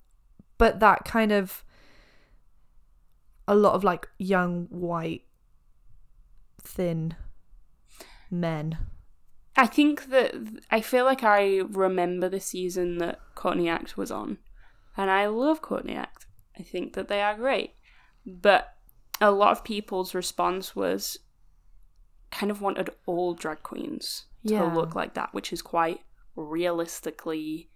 [0.58, 1.64] but that kind of
[3.46, 5.22] a lot of like young white
[6.62, 7.14] thin
[8.30, 8.78] men.
[9.56, 10.34] I think that
[10.70, 14.38] I feel like I remember the season that Courtney Act was on,
[14.96, 16.26] and I love Courtney Act.
[16.58, 17.72] I think that they are great,
[18.26, 18.74] but
[19.20, 21.18] a lot of people's response was
[22.30, 24.60] kind of wanted all drag queens Yeah.
[24.68, 26.02] to look like that, which is quite
[26.36, 27.70] realistically,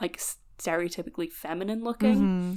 [0.00, 0.20] like
[0.58, 2.14] stereotypically feminine looking.
[2.16, 2.54] Mm-hmm.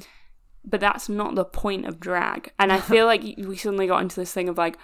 [0.65, 2.51] but that's not the point of drag.
[2.60, 4.77] And I feel like we suddenly got into this thing of like,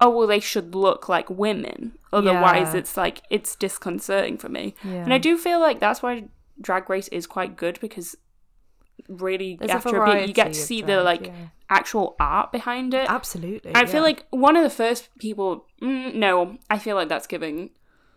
[0.00, 1.92] oh well, they should look like women.
[2.12, 2.78] Otherwise, Yeah.
[2.80, 4.74] it's like it's disconcerting for me.
[4.82, 5.04] Yeah.
[5.04, 6.24] And I do feel like that's why
[6.60, 8.16] Drag Race is quite good because
[9.08, 11.48] really There's after a, bit you get to see the like yeah.
[11.70, 13.08] actual art behind it.
[13.08, 13.72] absolutely.
[13.74, 15.66] I feel like one of the first people.
[15.82, 17.70] Mm, no, I feel like that's giving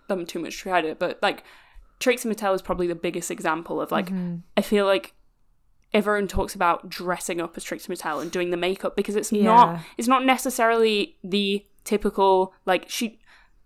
[0.08, 0.98] them too much credit.
[0.98, 1.44] But like
[2.00, 4.08] Trixie Mattel is probably the biggest example of like.
[4.08, 4.38] Mm-hmm.
[4.58, 5.14] I feel like
[5.94, 9.44] everyone talks about dressing up as Trixie Mattel and doing the makeup because it's Yeah.
[9.44, 9.80] not.
[9.98, 13.20] It's not necessarily the typical like she.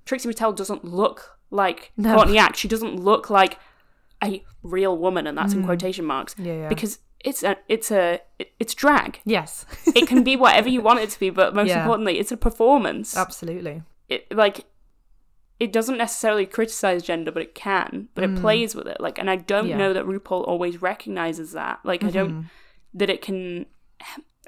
[0.06, 2.16] Trixie Mattel doesn't look like No.
[2.16, 2.58] Courtney Act.
[2.58, 3.58] She doesn't look like
[4.24, 6.70] a real woman, and that's in quotation marks Yeah, yeah.
[6.70, 8.20] because it's a it's a
[8.60, 9.20] it's drag.
[9.26, 9.66] yes,
[9.96, 11.82] It can be whatever you want it to be, but most Yeah.
[11.82, 13.16] importantly, it's a performance.
[13.16, 13.84] absolutely.
[14.10, 14.66] It like
[15.64, 18.10] it doesn't necessarily criticize gender, but it can.
[18.16, 19.00] But it plays with it.
[19.00, 19.70] Like, and I don't Mm.
[19.70, 19.78] Yeah.
[19.78, 21.80] know that RuPaul always recognizes that.
[21.84, 22.14] Like, I Mm-hmm.
[22.18, 22.46] don't
[22.96, 23.66] that it can.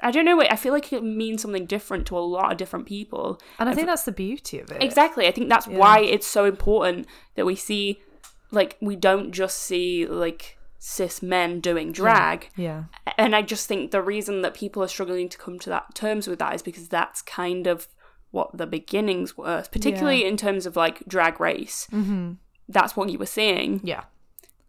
[0.02, 0.40] I don't know.
[0.42, 3.40] I feel like it means something different to a lot of different people.
[3.58, 4.82] And I think that's the beauty of it.
[4.82, 5.26] Exactly.
[5.26, 5.78] I think that's Yeah.
[5.78, 8.02] why it's so important that we see,
[8.50, 12.50] like, we don't just see like cis men doing drag.
[12.56, 12.84] Yeah.
[13.16, 16.28] And I just think the reason that people are struggling to come to that terms
[16.28, 17.88] with that is because that's kind of
[18.36, 21.88] what the beginnings were, particularly in terms of like drag race.
[21.92, 22.32] Mm-hmm.
[22.68, 24.04] That's what you were seeing, Yeah.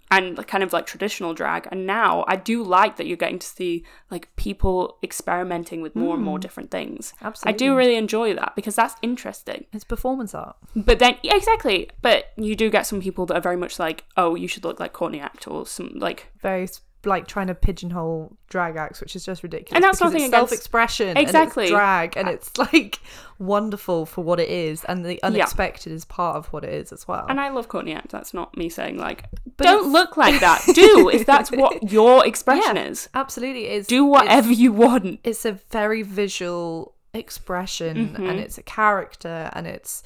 [0.10, 1.68] and kind of like traditional drag.
[1.72, 6.14] And now I do like that you're getting to see like people experimenting with more
[6.16, 7.14] and more different things.
[7.22, 7.50] Absolutely.
[7.52, 7.60] I Mm.
[7.64, 9.66] Do really enjoy that because that's interesting.
[9.74, 10.56] It's performance art.
[10.76, 11.90] But then, yeah, exactly.
[12.02, 14.80] But you do get some people that are very much like, oh, you should look
[14.80, 16.68] like Courtney Act or some like Very
[17.08, 19.76] like trying to pigeonhole drag acts, which is just ridiculous.
[19.76, 21.18] And that's nothing against- self-expression.
[21.18, 21.64] Exactly.
[21.66, 23.00] And it's drag, and it's like
[23.40, 27.08] wonderful for what it is, and the unexpected is part of what it is as
[27.08, 27.26] well.
[27.30, 28.10] And I love Courtney Act.
[28.10, 29.26] That's not me saying like,
[29.58, 30.64] But don't look like that.
[30.74, 32.86] Do if that's what your expression Yeah.
[32.86, 33.10] is.
[33.14, 35.20] Absolutely, it's Do whatever you want.
[35.24, 38.26] it's a very visual expression Mm-hmm.
[38.28, 40.04] and it's a character and it's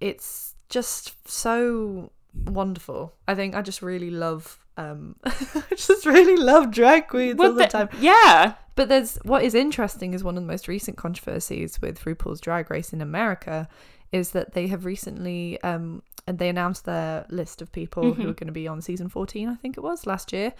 [0.00, 2.12] it's just so
[2.44, 7.52] wonderful i think i just really love um i just really love drag queens all
[7.52, 8.54] the, the- time Yeah.
[8.74, 12.70] but there's what is interesting is one of the most recent controversies with rupaul's drag
[12.70, 13.68] race in america
[14.12, 18.22] is that they have recently um and they announced their list of people Mm-hmm.
[18.22, 20.52] who are going to be on season 14 i think it was last year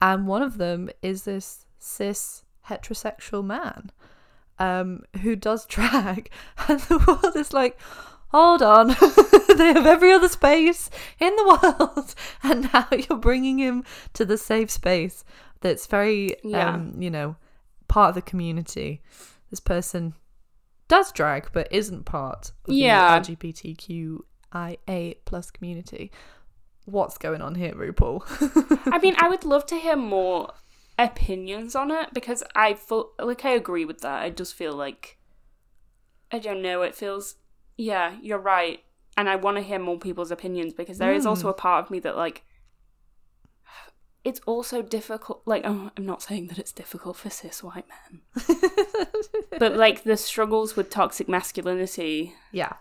[0.00, 3.90] and one of them is this cis heterosexual man
[4.58, 6.30] um, who does drag,
[6.68, 7.80] and the world is like,
[8.32, 8.88] hold on,
[9.56, 10.90] they have every other space
[11.20, 11.44] in the
[11.96, 15.22] world, and now you're bringing him to the safe space
[15.60, 16.74] that's very, Yeah.
[16.74, 17.36] um, you know,
[17.88, 19.02] part of the community.
[19.50, 20.14] This person
[20.88, 23.18] does drag, but isn't part of Yeah.
[23.20, 26.10] the LGBTQIA plus community.
[26.84, 28.22] What's going on here, RuPaul?
[28.92, 30.52] I mean, I would love to hear more
[30.98, 34.22] opinions on it because I feel like I agree with that.
[34.22, 35.18] I just feel like
[36.32, 36.82] I don't know.
[36.82, 37.36] It feels
[37.76, 38.80] yeah, you're right,
[39.16, 41.90] and I want to hear more people's opinions because there is also a part of
[41.90, 42.44] me that like
[44.24, 45.42] it's also difficult.
[45.46, 48.46] Like oh, I'm not saying that it's difficult for cis white men,
[49.58, 52.74] but like the struggles with toxic masculinity yeah.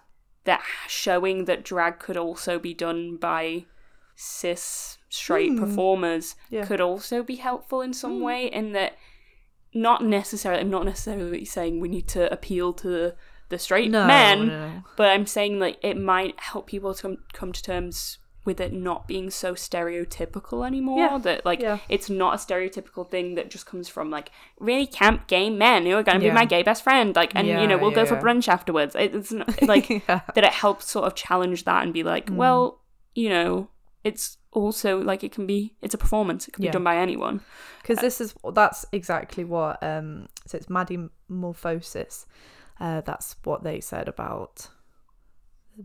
[0.44, 3.66] that showing that drag could also be done by
[4.16, 6.56] cis straight performers Hmm.
[6.56, 6.62] Yeah.
[6.62, 6.68] Hmm.
[6.68, 8.96] could also be helpful in some way in that
[9.74, 13.16] not necessarily I'm not necessarily saying we need to appeal to
[13.52, 17.52] the, straight No, men no, but I'm saying like it might help people to come,
[17.52, 21.78] to terms with it not being so stereotypical anymore Yeah, that like yeah.
[21.90, 25.94] it's not a stereotypical thing that just comes from like really camp gay men who
[25.96, 26.32] are going to Yeah.
[26.32, 27.16] be my gay best friend.
[27.16, 28.96] Like and you know we'll go for brunch afterwards.
[28.96, 32.36] It- it's not, like that it helps sort of challenge that and be like Mm.
[32.38, 32.80] well
[33.14, 33.70] you know
[34.04, 36.48] it's also like it can be it's a performance.
[36.48, 37.42] It can be done by anyone.
[37.84, 40.98] Because this is that's exactly what um so it's Maddy
[41.30, 42.26] Morphosis
[42.82, 44.68] uh that's what they said about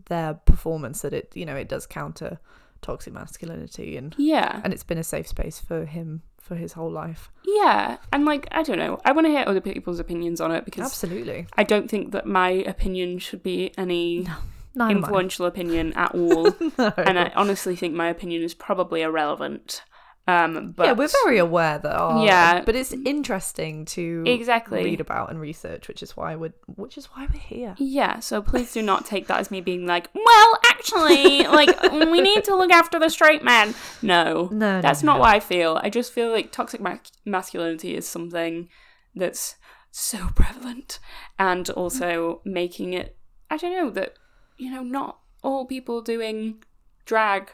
[0.09, 2.39] their performance that it you know it does counter
[2.81, 4.61] toxic masculinity and yeah.
[4.63, 7.29] and it's been a safe space for him for his whole life.
[7.45, 7.97] Yeah.
[8.13, 8.99] And like i don't know.
[9.03, 11.47] I want to hear other people's opinions on it because absolutely.
[11.57, 14.27] I don't think that my opinion should be any
[14.79, 14.91] I.
[14.91, 16.51] influential opinion at all.
[16.77, 16.93] No.
[16.97, 19.81] and i honestly think my opinion is probably irrelevant
[20.27, 22.61] um but yeah we're very aware that are Yeah.
[22.65, 24.83] but it's interesting to Exactly.
[24.83, 28.41] read about and research which is why we're which is why we're here Yeah, so
[28.41, 32.55] please do not take that as me being like, well, actually, like, we need to
[32.55, 33.73] look after the straight man.
[34.01, 35.13] No, No, no, that's no.
[35.13, 35.79] not what I feel.
[35.83, 38.69] I just feel like toxic ma- masculinity is something
[39.15, 39.55] that's
[39.91, 40.99] so prevalent
[41.39, 43.15] and also making it,
[43.49, 44.13] I don't know, that,
[44.57, 46.63] you know, not all people doing
[47.05, 47.51] drag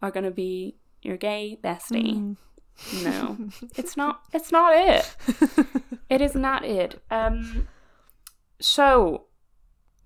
[0.00, 2.14] are going to be your gay bestie.
[2.16, 2.36] Mm.
[3.04, 3.36] No,
[3.76, 4.22] it's not.
[4.32, 5.16] It's not it.
[6.08, 7.02] it is not it.
[7.10, 7.68] Um.
[8.60, 9.24] So,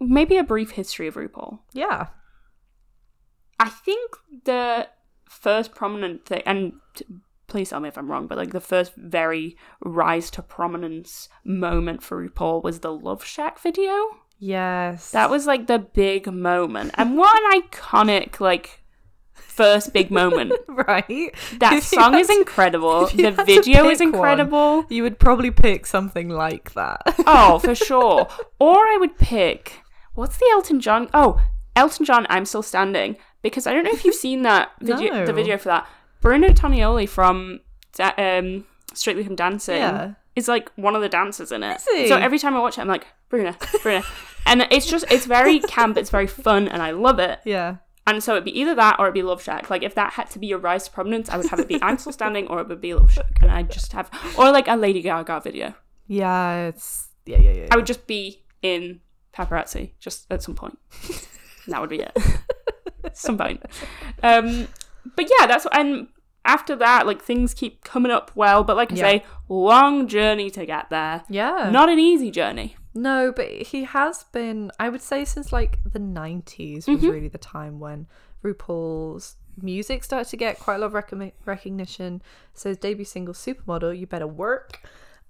[0.01, 1.59] maybe a brief history of RuPaul.
[1.73, 2.07] yeah
[3.61, 4.13] I think
[4.45, 4.89] the
[5.29, 7.05] first prominent thing, and t-
[7.47, 12.03] please tell me if I'm wrong, but like the first very rise to prominence moment
[12.03, 13.93] for RuPaul was the Love Shack video.
[14.39, 18.83] yes That was like the big moment, and what an iconic like
[19.57, 20.53] first big moment.
[20.69, 23.07] right That song is incredible.
[23.07, 24.85] The video is pick one, incredible.
[24.89, 27.01] you would probably pick something like that.
[27.27, 28.29] Oh, for sure.
[28.61, 29.81] Or I would pick
[30.15, 31.09] what's the Elton John?
[31.13, 31.41] Oh,
[31.75, 35.27] Elton John, I'm still standing because I don't know if you've seen that video, No.
[35.27, 35.87] the video for that,
[36.21, 37.61] Bruno Tonioli from
[37.95, 38.65] da- um,
[38.95, 40.13] Strictly Come Dancing Yeah.
[40.35, 41.81] is like one of the dancers in it.
[41.81, 44.03] So every time I watch it, I'm like Bruno, Bruno,
[44.47, 47.41] and it's just it's very camp, it's very fun, and I love it.
[47.45, 47.77] Yeah.
[48.09, 49.69] And so it'd be either that or it'd be Love Shack.
[49.69, 51.81] Like if that had to be your rise to prominence, I would have it be
[51.83, 54.69] Ansel Standing or it would be Love Shack, and I would just have or like
[54.69, 55.75] a Lady Gaga video.
[56.07, 57.67] Yeah, it's yeah, yeah, yeah.
[57.71, 59.01] I would just be in
[59.35, 60.79] paparazzi just at some point.
[61.67, 62.17] That would be it.
[63.13, 63.61] some point.
[64.23, 64.69] Um,
[65.17, 66.07] but yeah, that's and
[66.45, 68.63] after that, like things keep coming up well.
[68.63, 69.03] But like I Yeah.
[69.03, 71.25] say, long journey to get there.
[71.29, 71.71] yeah.
[71.73, 72.77] Not an easy journey.
[72.97, 77.11] No, but he has been, I would say, since like the 90s was Mhm.
[77.11, 78.07] really the time when
[78.43, 82.23] RuPaul's music started to get quite a lot of recogni- recognition.
[82.55, 84.81] So his debut single, Supermodel, You Better Work,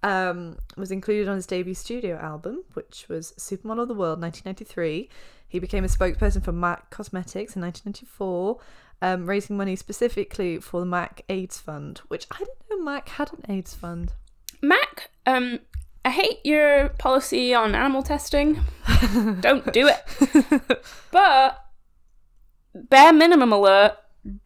[0.02, 5.08] um, was included on his debut studio album, which was Supermodel of the World 1993.
[5.48, 8.60] He became a spokesperson for MAC Cosmetics in 1994.
[9.02, 13.30] Um, raising money specifically for the MAC AIDS Fund, which I didn't know MAC had
[13.32, 14.14] an AIDS fund.
[14.62, 15.58] Mac, um,
[16.06, 18.60] I hate your policy on animal testing.
[19.40, 20.78] Don't do it.
[21.10, 21.64] but
[22.72, 23.96] bare minimum alert,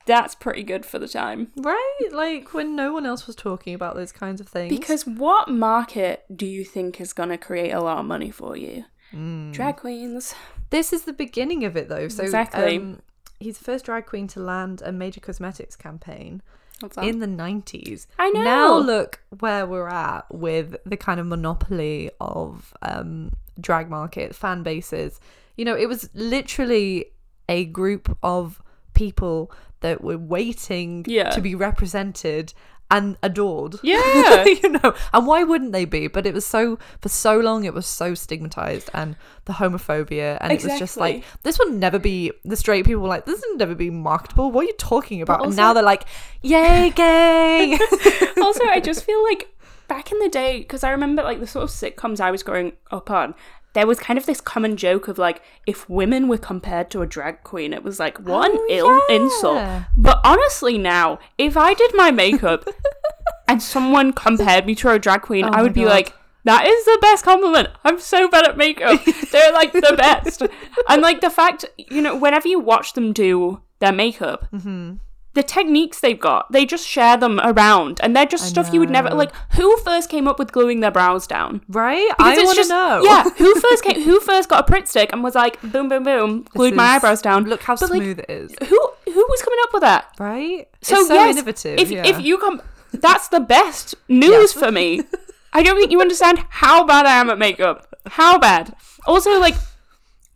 [0.06, 1.52] that's pretty good for the time.
[1.58, 2.00] Right?
[2.12, 4.70] Like when no one else was talking about those kinds of things.
[4.70, 8.56] Because what market do you think is going to create a lot of money for
[8.56, 8.84] you?
[9.12, 9.52] Mm.
[9.52, 10.34] Drag queens.
[10.70, 12.08] this is the beginning of it though.
[12.08, 12.78] So Exactly.
[12.78, 13.02] um,
[13.38, 16.40] he's the first drag queen to land a major cosmetics campaign
[16.80, 17.04] What's that?
[17.04, 18.06] in the 90s.
[18.18, 18.42] I know.
[18.42, 24.62] Now look where we're at with the kind of monopoly of um, drag market fan
[24.62, 25.20] bases.
[25.56, 27.06] You know, it was literally
[27.48, 28.60] a group of
[28.94, 31.30] people that were waiting Yeah.
[31.30, 32.52] to be represented
[32.90, 33.76] and adored.
[33.82, 34.44] Yeah.
[34.44, 36.06] you know, and why wouldn't they be?
[36.06, 40.52] But it was so for so long it was so stigmatized and the homophobia and
[40.52, 43.58] it was just like this would never be the straight people were like this would
[43.58, 44.50] never be marketable.
[44.50, 45.44] What are you talking about?
[45.44, 46.04] and now they're like,
[46.42, 47.78] yay, gay.
[48.40, 49.48] also, I just feel like
[49.88, 52.72] back in the day, because I remember like the sort of sitcoms I was growing
[52.90, 53.34] up on,
[53.72, 57.06] there was kind of this common joke of like if women were compared to a
[57.06, 59.16] drag queen, it was like what Oh, an ill yeah.
[59.16, 59.82] insult.
[59.96, 62.68] But honestly, now if I did my makeup
[63.48, 65.90] and someone compared me to a drag queen, Oh I would be God.
[65.90, 66.12] like.
[66.44, 67.68] That is the best compliment.
[67.84, 68.98] I'm so bad at makeup.
[69.30, 70.40] They're like the best.
[70.88, 74.94] And like the fact, you know, whenever you watch them do their makeup, Mm-hmm.
[75.32, 78.80] The techniques they've got, they just share them around, and they're just I stuff you
[78.80, 79.30] would never like.
[79.52, 81.60] Who first came up with gluing their brows down?
[81.68, 82.08] right?
[82.18, 83.02] Because I want to just- know.
[83.04, 84.02] Yeah, who first came?
[84.02, 86.84] Who first got a Pritt stick and was like, boom, boom, boom, glued This my
[86.84, 87.44] is- eyebrows down?
[87.44, 88.52] Look how But, like, smooth it is.
[88.68, 90.06] Who who was coming up with that?
[90.18, 90.68] Right?
[90.82, 91.78] So, it's so yes, innovative.
[91.78, 92.04] If yeah.
[92.06, 92.60] if you come,
[92.92, 95.02] that's the best news for me.
[95.52, 97.86] I don't think you understand how bad I am at makeup.
[98.06, 98.74] How bad.
[99.06, 99.54] Also, like.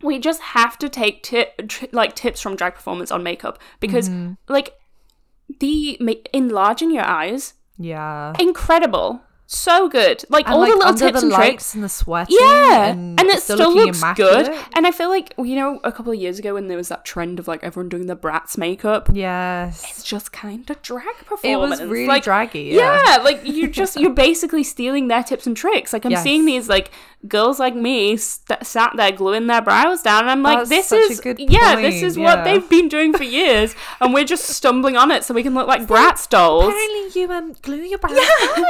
[0.01, 4.07] We just have to take tip, tr- like tips from drag performance on makeup because,
[4.09, 4.33] Mm-hmm.
[4.49, 4.73] like,
[5.59, 5.99] the
[6.33, 8.33] enlarging your eyes yeah.
[8.39, 9.21] incredible.
[9.47, 10.23] So good.
[10.27, 11.75] Like And, all like, the little tips the and tricks.
[11.75, 12.35] and the sweating.
[12.39, 12.87] Yeah.
[12.87, 14.47] and, And, it still, still, looks immaculate.
[14.47, 14.59] good.
[14.75, 17.05] And I feel like, you know, a couple of years ago when there was that
[17.05, 19.83] trend of like everyone doing the Bratz makeup, Yes.
[19.87, 21.43] it's just kind of drag performance.
[21.43, 22.71] It was really like, draggy.
[22.73, 22.99] Yeah.
[23.05, 23.17] Yeah.
[23.17, 25.93] like you just you're basically stealing their tips and tricks.
[25.93, 26.23] Like I'm Yes.
[26.23, 26.89] seeing these like
[27.27, 30.91] girls like me st- sat there gluing their brows down, and I'm like, That's this
[30.91, 35.11] is yeah, this is what they've been doing for years, and we're just stumbling on
[35.11, 36.65] it so we can look like Bratz dolls.
[36.65, 38.15] Apparently you um glue your brows.
[38.15, 38.63] Yeah, Who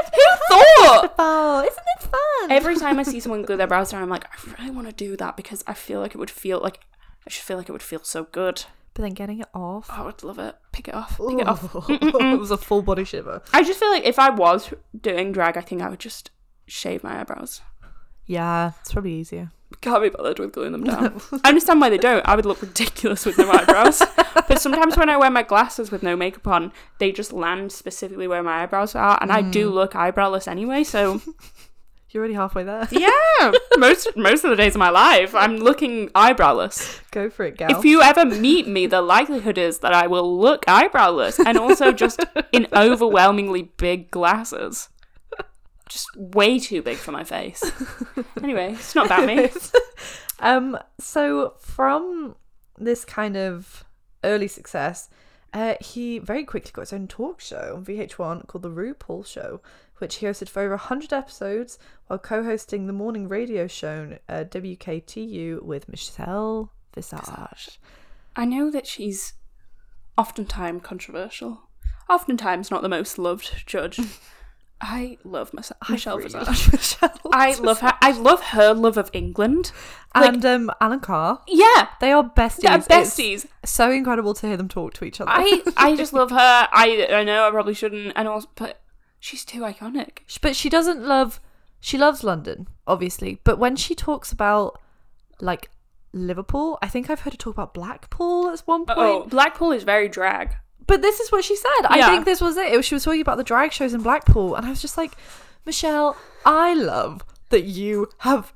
[0.50, 1.16] thought?
[1.20, 2.52] Oh, isn't it fun?
[2.52, 4.94] Every time I see someone glue their brows down, I'm like, I really want to
[4.94, 6.80] do that because I feel like it would feel like
[7.26, 8.64] I just feel like it would feel so good.
[8.94, 9.90] but then getting it off.
[9.90, 10.56] I would love it.
[10.72, 11.18] Pick it off.
[11.18, 11.90] Pick it off.
[11.90, 13.42] it was a full body shiver.
[13.52, 16.30] I just feel like if I was doing drag, I think I would just
[16.68, 17.62] shave my eyebrows.
[18.26, 19.52] Yeah, it's probably easier.
[19.82, 21.22] Can't be bothered with gluing them down.
[21.44, 22.26] I understand why they don't.
[22.28, 24.02] I would look ridiculous with no eyebrows.
[24.48, 28.28] but sometimes when I wear my glasses with no makeup on, they just land specifically
[28.28, 29.76] where my eyebrows are, and I do hmm.
[29.76, 30.84] look eyebrowless anyway.
[30.84, 31.22] So
[32.16, 32.88] You're already halfway there.
[32.92, 37.02] yeah, most most of the days of my life, I'm looking eyebrowless.
[37.12, 37.78] Go for it, gal.
[37.78, 41.92] If you ever meet me, the likelihood is that I will look eyebrowless and also
[41.92, 42.24] just
[42.54, 44.88] in overwhelmingly big glasses.
[45.90, 47.64] Just way too big for my face.
[48.44, 49.50] Anyway, it's not about me.
[50.40, 52.36] um, so from
[52.78, 53.84] this kind of
[54.24, 55.10] early success,
[55.54, 59.62] uh, he very quickly got his own talk show on VH1 called The RuPaul Show,
[59.98, 64.44] which he hosted for over 100 episodes while co hosting the morning radio show uh,
[64.44, 67.80] WKTU with Michelle Visage.
[68.36, 69.34] I know that she's
[70.18, 71.70] oftentimes controversial,
[72.10, 74.00] oftentimes not the most loved judge.
[74.82, 76.72] I love Mich- Michelle really Visage.
[76.72, 77.94] Michelle I love her.
[78.02, 79.72] I love her love of England.
[80.14, 81.42] Like, and um, Alan Carr.
[81.48, 82.62] yeah, They are besties.
[82.62, 83.46] they're It's besties.
[83.64, 85.32] so incredible to hear them talk to each other.
[85.34, 86.38] I I just love her.
[86.72, 88.82] I I know I probably shouldn't, and also, but
[89.20, 90.20] she's too iconic.
[90.42, 91.40] but she doesn't love.
[91.80, 93.40] She loves London, obviously.
[93.44, 94.80] But when she talks about
[95.40, 95.70] like
[96.14, 98.98] Liverpool, I think I've heard her talk about Blackpool at one point.
[99.00, 100.56] Oh, Blackpool is very drag.
[100.88, 101.86] But this is what she said.
[101.86, 102.72] I think this was it.
[102.74, 104.98] It was- She was talking about the drag shows in Blackpool, and I was just
[104.98, 105.14] like,
[105.66, 106.16] Michelle,
[106.46, 108.54] I love that you have.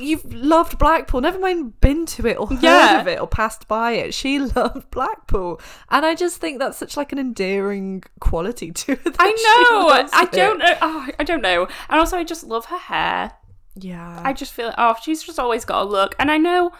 [0.00, 3.00] You've loved Blackpool, never mind been to it or heard Yeah.
[3.00, 4.14] of it or passed by it.
[4.14, 5.60] She loved Blackpool,
[5.90, 9.12] and I just think that's such like an endearing quality to her.
[9.18, 10.08] I know.
[10.12, 10.74] I don't know.
[10.80, 11.68] Oh, I don't know.
[11.90, 13.32] And also, I just love her hair.
[13.74, 16.14] Yeah, I just feel oh, she's just always got a look.
[16.18, 16.72] And I know,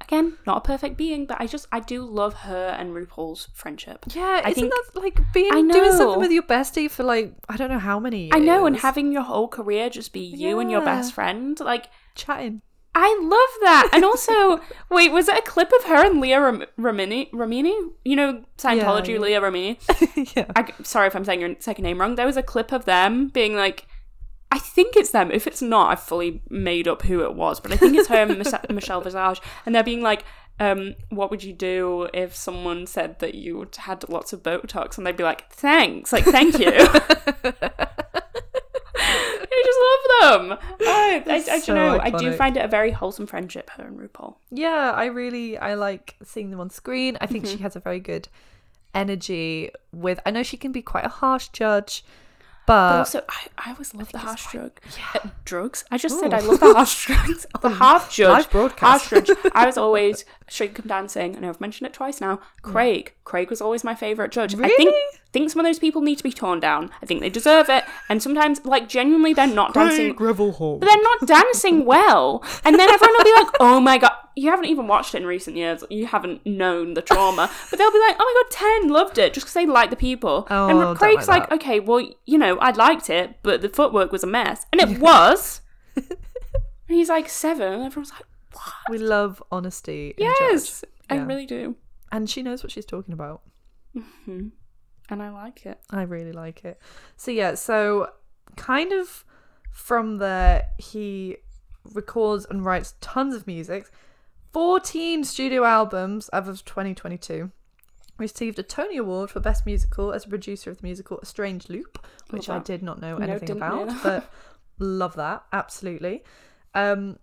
[0.00, 4.04] again, not a perfect being, but I just I do love her and RuPaul's friendship.
[4.08, 4.40] yeah.
[4.44, 7.70] I isn't think- that like being doing something with your bestie for like I don't
[7.70, 8.32] know how many years?
[8.34, 11.86] I know, and having your whole career just be you and your best friend, like
[12.14, 12.62] chatting.
[12.92, 13.90] I love that.
[13.92, 17.30] And also, wait, was it a clip of her and Leah Ram- Ramini?
[17.30, 17.72] Ramini?
[18.04, 19.20] You know, Scientology, Yeah, yeah.
[19.20, 20.34] Leah Ramini?
[20.36, 22.16] yeah, I, sorry if I'm saying your second name wrong.
[22.16, 23.86] There was a clip of them being like,
[24.52, 25.30] I think it's them.
[25.30, 28.16] If it's not, I've fully made up who it was, but I think it's her
[28.22, 28.38] and
[28.74, 29.40] Michelle Visage.
[29.64, 30.24] And they're being like,
[30.58, 34.98] um, what would you do if someone said that you had lots of Botox?
[34.98, 36.72] And they'd be like, thanks, like, thank you.
[39.02, 39.78] I just
[40.22, 40.58] love them.
[40.82, 42.00] I, I, I, So don't know.
[42.02, 44.36] I do find it a very wholesome friendship, her and RuPaul.
[44.50, 47.56] yeah i really i like seeing them on screen i think Mm-hmm.
[47.56, 48.28] she has a very good
[48.94, 52.04] energy with i know she can be quite a harsh judge
[52.70, 54.72] but, But also, I, I always love the harsh drug.
[54.96, 55.20] yeah.
[55.24, 55.84] Uh, drugs?
[55.90, 57.46] I just said I love the harsh drugs.
[57.60, 58.30] The half judge.
[58.44, 59.10] live broadcast.
[59.10, 59.38] Harsh judge.
[59.54, 60.24] I was always
[60.58, 61.36] Come Dancing.
[61.36, 62.40] I know I've mentioned it twice now.
[62.62, 63.14] Craig.
[63.24, 64.54] Craig was always my favourite judge.
[64.54, 64.72] Really?
[64.72, 64.94] I think
[65.32, 66.90] think some of those people need to be torn down.
[67.02, 67.84] I think they deserve it.
[68.08, 70.12] And sometimes, like, genuinely, they're not dancing.
[70.14, 70.78] Gravel Hall.
[70.78, 72.42] But they're not dancing well.
[72.64, 75.26] And then everyone will be like, oh my god, you haven't even watched it in
[75.26, 75.84] recent years.
[75.88, 77.50] You haven't known the trauma.
[77.70, 79.96] But they'll be like, oh my god, 10, loved it, just because they like the
[79.96, 80.46] people.
[80.50, 84.12] Oh, and Craig's like like, okay, well, you know, I liked it, but the footwork
[84.12, 84.66] was a mess.
[84.72, 85.60] And it was.
[85.96, 86.06] and
[86.88, 87.72] he's like, seven.
[87.72, 88.74] And everyone's like, what?
[88.88, 90.84] we love honesty Yes.
[91.08, 91.26] I Yeah.
[91.26, 91.76] really do.
[92.12, 93.42] and she knows what she's talking about
[93.94, 94.48] hmm
[95.08, 95.78] And I like it.
[95.90, 96.80] I really like it.
[97.16, 98.10] So yeah, so
[98.56, 99.24] kind of
[99.72, 101.36] from there he
[101.94, 103.90] records and writes tons of music.
[104.52, 107.50] 14 studio albums as of 2022.
[108.18, 111.68] Received a Tony Award for Best Musical as a producer of the musical A Strange
[111.68, 114.30] Loop, which I did not know anything know about, but
[114.78, 116.22] love that absolutely.
[116.74, 117.18] Um,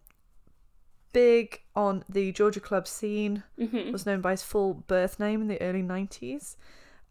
[1.18, 5.48] big on the Georgia club scene hmm was known by his full birth name in
[5.48, 6.58] the early 90s.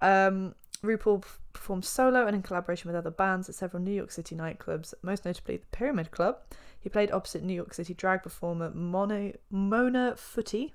[0.01, 0.55] Um,
[0.85, 4.95] RuPaul performed solo and in collaboration with other bands at several New York City nightclubs,
[5.03, 6.37] most notably the Pyramid Club.
[6.79, 10.73] He played opposite New York City drag performer Mona, Mona Footy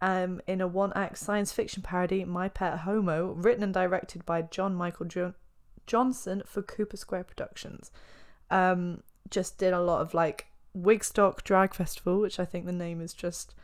[0.00, 4.42] um, in a one act science fiction parody, My Pet Homo, written and directed by
[4.42, 5.34] John Michael jo-
[5.88, 7.90] Johnson for Cooper Square Productions.
[8.48, 13.00] Um, just did a lot of like Wigstock Drag Festival, which I think the name
[13.00, 13.54] is just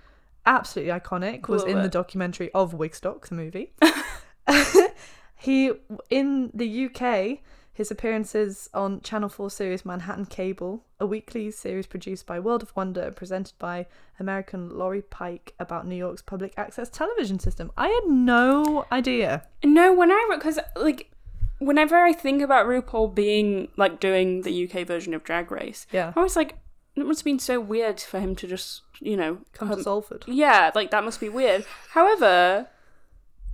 [0.46, 1.48] absolutely iconic.
[1.48, 3.72] Was Love in the documentary of Wigstock, the movie.
[5.36, 5.72] he
[6.08, 7.38] in the UK,
[7.72, 12.74] his appearances on Channel 4 series Manhattan Cable, a weekly series produced by World of
[12.76, 13.86] Wonder and presented by
[14.18, 17.72] American Laurie Pike about New York's public access television system.
[17.76, 19.46] I had no idea.
[19.64, 21.10] No, when I because like
[21.58, 26.12] whenever I think about RuPaul being like doing the UK version of Drag Race, Yeah.
[26.16, 26.56] I was like,
[26.96, 29.82] it must have been so weird for him to just you know Come come- to
[29.84, 30.24] Salford.
[30.26, 31.64] yeah, like that must be weird.
[31.90, 32.68] However,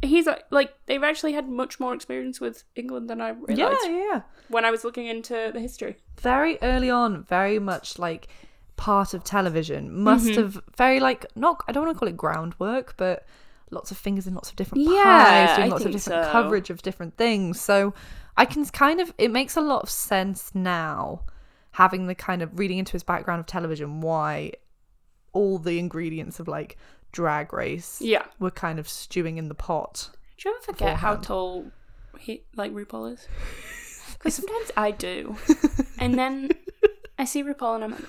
[0.02, 3.90] he's like, like they've actually had much more experience with England than I realized Yeah,
[3.90, 4.20] yeah, yeah.
[4.48, 5.96] when I was looking into the history.
[6.20, 8.28] very early on, very much like
[8.76, 9.90] part of television.
[10.02, 10.36] Must Mhm.
[10.36, 13.24] have very like not I don't want to call it groundwork, but
[13.70, 15.02] lots of fingers in lots of different Yeah,
[15.46, 16.30] pies, doing I lots of different so.
[16.30, 17.60] coverage of different things.
[17.60, 17.94] So
[18.36, 21.22] I can kind of it makes a lot of sense now,
[21.76, 24.50] having the kind of reading into his background of television, why
[25.32, 26.76] all the ingredients of like
[27.12, 28.24] drag race Yeah.
[28.38, 30.08] were kind of stewing in the pot.
[30.38, 31.70] Do you ever forget how tall
[32.18, 33.26] he like RuPaul is?
[34.12, 35.36] Because sometimes I do,
[35.98, 36.50] and then
[37.18, 38.04] I see RuPaul and I'm like,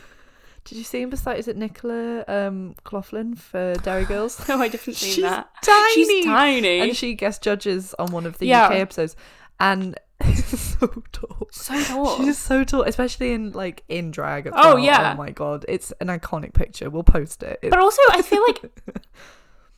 [0.63, 4.47] Did you see him beside is it Nicola um Coughlan for Derry Girls?
[4.47, 5.49] no, I seen She's that.
[5.63, 5.93] tiny.
[6.05, 6.79] She's tiny.
[6.79, 8.67] and she guest judges on one of the Yeah.
[8.67, 9.17] UK episodes,
[9.59, 9.97] and
[10.45, 11.47] so tall.
[11.51, 12.17] so tall.
[12.17, 14.47] She's so tall, especially in like in drag.
[14.51, 14.79] Oh, well.
[14.79, 15.13] yeah.
[15.13, 16.89] Oh my god, it's an iconic picture.
[16.89, 17.59] We'll post it.
[17.61, 18.61] It's- But also, I feel like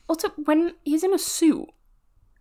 [0.08, 1.66] also when he's in a suit,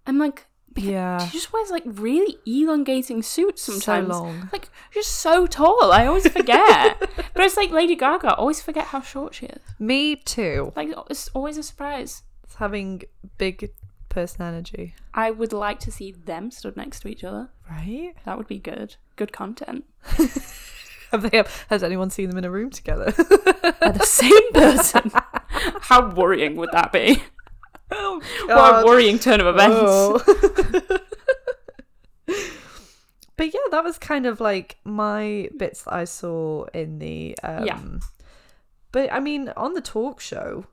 [0.07, 0.45] I'm like,
[0.75, 1.17] Yeah.
[1.25, 4.09] She just wears like really elongating suits sometimes.
[4.09, 4.49] long.
[4.51, 5.91] Like she's so tall.
[5.91, 6.99] I always forget.
[6.99, 8.27] but it's like Lady Gaga.
[8.29, 9.61] I always forget how short she is.
[9.79, 10.71] Me too.
[10.75, 12.23] Like it's always a surprise.
[12.43, 13.03] It's having
[13.37, 13.71] big
[14.09, 14.95] person energy.
[15.13, 17.49] I would like to see them stood next to each other.
[17.69, 18.13] Right?
[18.25, 18.95] That would be good.
[19.15, 19.85] Good content.
[21.11, 23.11] Have they has anyone seen them in a room together?
[23.11, 25.11] They're the same person.
[25.81, 27.23] How worrying would that be?
[27.91, 29.75] oh What a worrying turn of events.
[29.79, 30.21] Oh.
[33.37, 37.65] but yeah, that was kind of like my bits that I saw in the um
[37.65, 37.79] Yeah.
[38.91, 40.65] But I mean, on the talk show,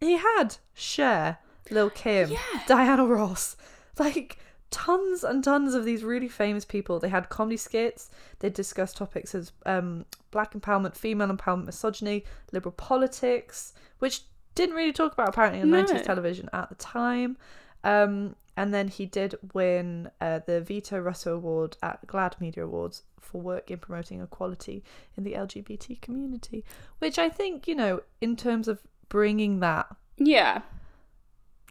[0.00, 1.38] he had Cher,
[1.70, 2.38] Lil Kim, Yeah.
[2.66, 3.56] Diana Ross,
[3.98, 4.38] like
[4.70, 6.98] tons and tons of these really famous people.
[6.98, 8.10] They had comedy skits.
[8.40, 14.22] They discussed topics as um, black empowerment, female empowerment, misogyny, liberal politics, which
[14.54, 15.82] didn't really talk about apparently on No.
[15.84, 17.36] 90s television at the time.
[17.84, 23.04] Um, and then he did win uh, the Vito Russo Award at GLAAD Media Awards
[23.20, 24.82] for work in promoting equality
[25.16, 26.64] in the LGBT community,
[26.98, 30.62] which I think, you know, in terms of bringing that Yeah.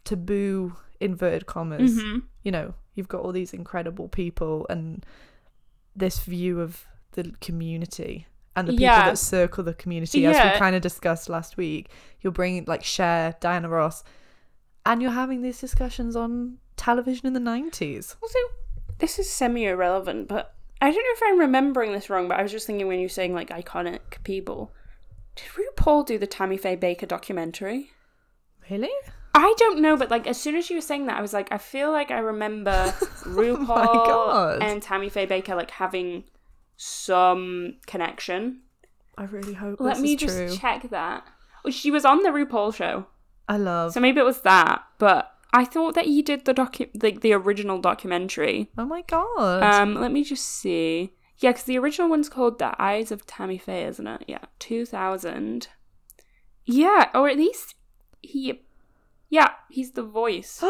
[0.04, 5.04] Taboo inverted commas hmm you know you've got all these incredible people and
[5.94, 8.26] this view of the community
[8.56, 9.04] and the people Yeah.
[9.10, 10.52] that circle the community as Yeah.
[10.52, 11.90] we kind of discussed last week
[12.20, 14.02] you're bringing like Cher, Diana Ross
[14.84, 18.38] and you're having these discussions on television in the 90s Also,
[18.98, 22.42] this is semi irrelevant, but I don't know if I'm remembering this wrong, but I
[22.42, 24.72] was just thinking when you're saying like iconic people.
[25.36, 25.46] Did
[25.76, 27.90] RuPaul do the Tammy Faye Bakker documentary?
[28.70, 28.90] really
[29.38, 31.48] I don't know, but like as soon as you were saying that, I was like,
[31.52, 32.72] I feel like I remember
[33.24, 34.62] RuPaul God.
[34.62, 36.24] and Tammy Faye Bakker like having
[36.76, 38.60] some connection.
[39.16, 41.24] I really hope Let me just true check that.
[41.64, 43.06] Oh, she was on the RuPaul show,
[43.48, 44.82] I love so maybe it was that.
[44.98, 48.70] But I thought that he did the docu like the original documentary.
[48.76, 51.14] oh my god Um, let me just see.
[51.38, 54.24] Yeah, because the original one's called The Eyes of Tammy Faye, isn't it?
[54.26, 55.68] Yeah, 2000.
[56.64, 57.76] Yeah, or at least
[58.20, 58.62] he.
[59.30, 60.62] Yeah, he's the voice.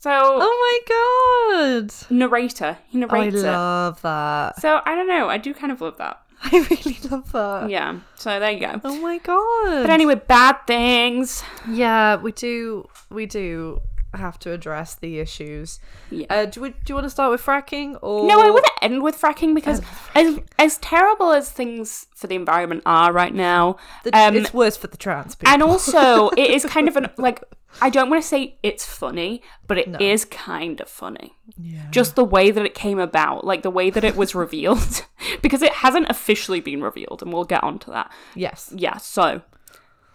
[0.00, 2.78] So Oh my god narrator.
[2.88, 3.42] He I narrates it.
[3.42, 5.28] love that So, I don't know.
[5.28, 6.20] I do kind of love that.
[6.42, 8.80] I really love that Yeah, so there you go.
[8.84, 11.42] oh my god But anyway, bad things.
[11.68, 12.88] Yeah, we do.
[13.10, 13.80] We do
[14.14, 15.80] have to address the issues.
[16.10, 16.26] Yeah.
[16.30, 16.70] Uh, do we?
[16.70, 19.54] Do you want to start with fracking or No, I want to end with fracking
[19.54, 19.82] because
[20.14, 24.76] as, as terrible as things for the environment are right now, The, um, it's worse
[24.76, 25.52] for the trans people.
[25.52, 27.42] and also it is kind of an like
[27.82, 30.30] I don't want to say it's funny, but it is No.
[30.36, 31.34] kind of funny.
[31.58, 31.86] yeah.
[31.90, 35.04] Just the way that it came about, like the way that it was revealed,
[35.42, 38.10] because it hasn't officially been revealed, and we'll get onto that.
[38.34, 39.42] yes, Yeah, so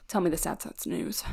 [0.07, 1.23] tell me the sad sad news.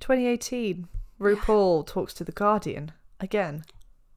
[0.00, 0.86] 2018.
[1.20, 3.64] RuPaul talks to the Guardian again.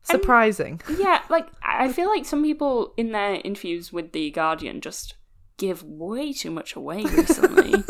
[0.03, 0.81] Surprising.
[0.99, 5.15] Yeah, like I feel like some people in their interviews with the Guardian just
[5.57, 7.83] give way too much away recently.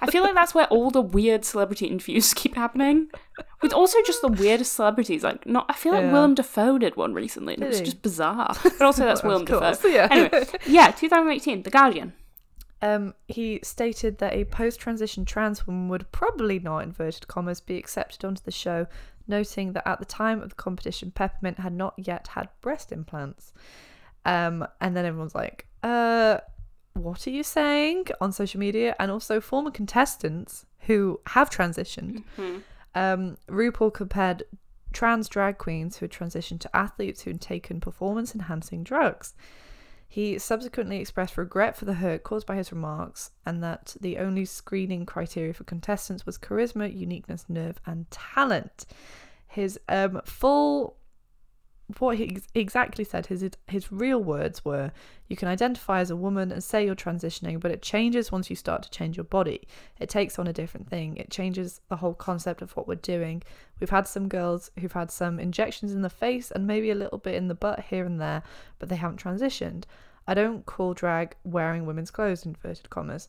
[0.00, 3.08] I feel like that's where all the weird celebrity interviews keep happening.
[3.62, 5.22] With also just the weirdest celebrities.
[5.24, 6.12] Like not I feel like Yeah.
[6.12, 7.84] Willem Dafoe did one recently and it was he?
[7.86, 8.54] just bizarre.
[8.62, 9.88] But also that's Willem Dafoe.
[9.88, 10.08] yeah.
[10.10, 12.12] Anyway, yeah, 2018, The Guardian.
[12.82, 18.24] Um, he stated that a post-transition trans woman would probably not inverted commas be accepted
[18.24, 18.86] onto the show,
[19.26, 23.52] noting that at the time of the competition, Peppermint had not yet had breast implants.
[24.24, 26.38] Um, and then everyone's like, "Uh,
[26.92, 32.24] what are you saying?" on social media, and also former contestants who have transitioned.
[32.94, 34.44] Um, RuPaul compared
[34.92, 39.34] trans drag queens who had transitioned to athletes who had taken performance-enhancing drugs.
[40.08, 44.44] He subsequently expressed regret for the hurt caused by his remarks and that the only
[44.44, 48.86] screening criteria for contestants was charisma, uniqueness, nerve, and talent.
[49.46, 50.96] His um, full,
[51.98, 54.90] what he ex- exactly said, his his real words were,
[55.28, 58.56] "You can identify as a woman and say you're transitioning, but it changes once you
[58.56, 59.68] start to change your body.
[60.00, 61.16] It takes on a different thing.
[61.16, 63.42] It changes the whole concept of what we're doing.
[63.78, 67.18] We've had some girls who've had some injections in the face and maybe a little
[67.18, 68.42] bit in the butt here and there,
[68.78, 69.84] but they haven't transitioned.
[70.26, 73.28] I don't call drag wearing women's clothes inverted commas.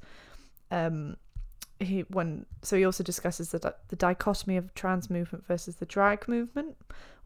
[0.71, 1.17] Um,
[1.79, 6.27] he when so he also discusses the the dichotomy of trans movement versus the drag
[6.27, 6.75] movement,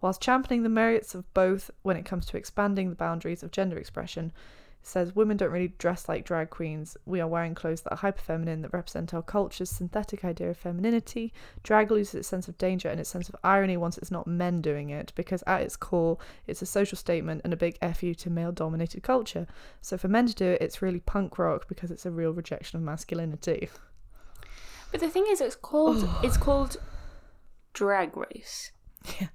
[0.01, 3.77] whilst championing the merits of both when it comes to expanding the boundaries of gender
[3.77, 4.31] expression.
[4.83, 6.97] Says women don't really dress like drag queens.
[7.05, 10.57] We are wearing clothes that are hyper feminine that represent our culture's synthetic idea of
[10.57, 11.33] femininity.
[11.61, 14.59] Drag loses its sense of danger and its sense of irony once it's not men
[14.59, 18.29] doing it, because at its core, it's a social statement and a big fu to
[18.31, 19.45] male dominated culture.
[19.81, 22.77] So for men to do it, it's really punk rock because it's a real rejection
[22.77, 23.69] of masculinity.
[24.91, 26.77] But the thing is it's called it's called
[27.73, 28.71] Drag Race.
[29.19, 29.27] Yeah.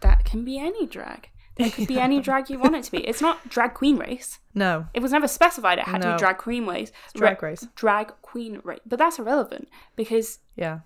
[0.00, 1.28] That can be any drag.
[1.56, 2.98] It could be any drag you want it to be.
[3.06, 4.38] It's not drag queen race.
[4.54, 4.86] No.
[4.94, 6.14] It was never specified it had to No.
[6.14, 6.90] be drag queen race.
[7.14, 7.66] Drag race.
[7.74, 8.80] Drag queen race.
[8.86, 10.80] But that's irrelevant because Yeah.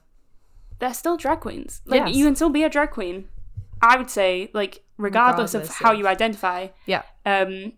[0.80, 1.80] they're still drag queens.
[1.86, 2.16] Like Yes.
[2.16, 3.28] you can still be a drag queen.
[3.82, 6.68] I would say, like, regardless, of Regardless how of- you identify.
[6.86, 7.02] Yeah.
[7.26, 7.74] Um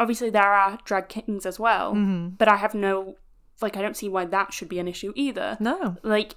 [0.00, 1.92] obviously there are drag kings as well.
[1.94, 2.30] Mm-hmm.
[2.30, 3.16] But I have no
[3.60, 5.56] like I don't see why that should be an issue either.
[5.60, 5.96] No.
[6.02, 6.36] Like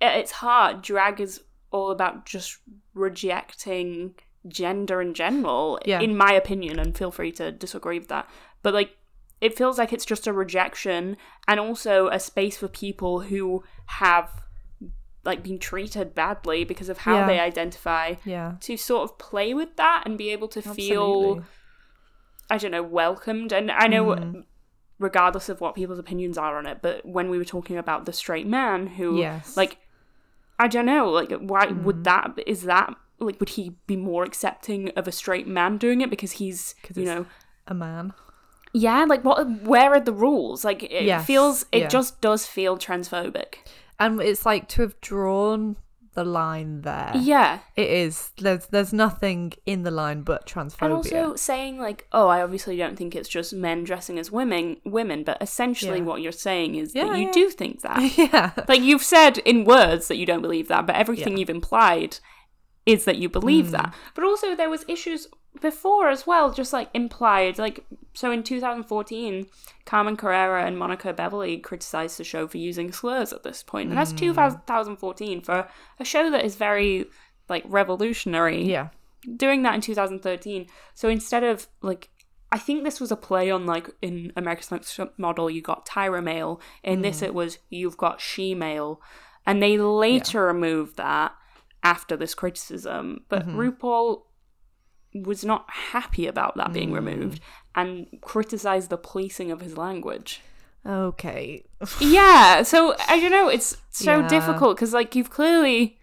[0.00, 0.82] it's hard.
[0.82, 1.40] Drag is
[1.70, 2.58] all about just
[2.94, 4.14] rejecting
[4.48, 6.00] gender in general, Yeah.
[6.00, 8.28] in my opinion, and feel free to disagree with that.
[8.62, 8.96] But like
[9.40, 11.16] it feels like it's just a rejection
[11.48, 14.30] and also a space for people who have
[15.24, 17.26] like been treated badly because of how Yeah.
[17.26, 18.54] they identify Yeah.
[18.60, 21.44] to sort of play with that and be able to feel
[22.50, 23.52] I don't know, welcomed.
[23.52, 24.40] And I know, Mm-hmm.
[25.02, 28.12] Regardless of what people's opinions are on it, but when we were talking about the
[28.12, 29.56] straight man who, Yes.
[29.56, 29.78] like,
[30.58, 31.82] I don't know, like, why Mm.
[31.82, 36.00] would that, is that, like, would he be more accepting of a straight man doing
[36.00, 37.26] it because he's, you know,
[37.66, 38.14] A man.
[38.72, 40.64] yeah, like, what, where are the rules?
[40.64, 41.88] Like, it Yes, feels, it yeah.
[41.88, 43.56] just does feel transphobic.
[43.98, 45.76] And it's like to have drawn
[46.14, 47.12] the line there.
[47.14, 47.60] Yeah.
[47.76, 48.30] It is.
[48.38, 50.82] There's there's nothing in the line but transphobia.
[50.82, 54.76] And also saying like, oh, I obviously don't think it's just men dressing as women,
[54.84, 56.04] women, but essentially Yeah.
[56.04, 57.32] what you're saying is Yeah, that you yeah.
[57.32, 58.16] do think that.
[58.18, 58.50] yeah.
[58.68, 62.18] like you've said in words that you don't believe that, but everything you've implied
[62.84, 63.70] is that you believe Mm.
[63.72, 63.94] that.
[64.14, 65.28] But also there was issues
[65.60, 67.58] before as well, just like implied.
[67.58, 67.84] Like
[68.14, 69.46] so in 2014,
[69.84, 73.98] Carmen Carrera and Monica Beverly criticized the show for using slurs at this point, and
[73.98, 74.00] Mm.
[74.00, 77.06] that's 2014 for a show that is very
[77.48, 78.88] like revolutionary Yeah.
[79.36, 80.66] doing that in 2013.
[80.94, 82.08] So instead of like,
[82.50, 86.22] I think this was a play on like in America's Next Model, you got Tyra
[86.22, 86.60] Mail.
[86.82, 87.02] In Mm.
[87.02, 89.00] this, it was you've got She Male,
[89.46, 91.34] and they later removed that
[91.82, 93.24] after this criticism.
[93.28, 93.58] But Mm-hmm.
[93.58, 94.22] RuPaul
[95.14, 96.94] was not happy about that being Mm.
[96.94, 97.40] removed
[97.74, 100.40] and criticized the policing of his language.
[100.86, 101.64] Okay.
[102.00, 103.48] yeah, so I don't know.
[103.48, 104.28] It's so Yeah.
[104.28, 105.98] difficult because like you've clearly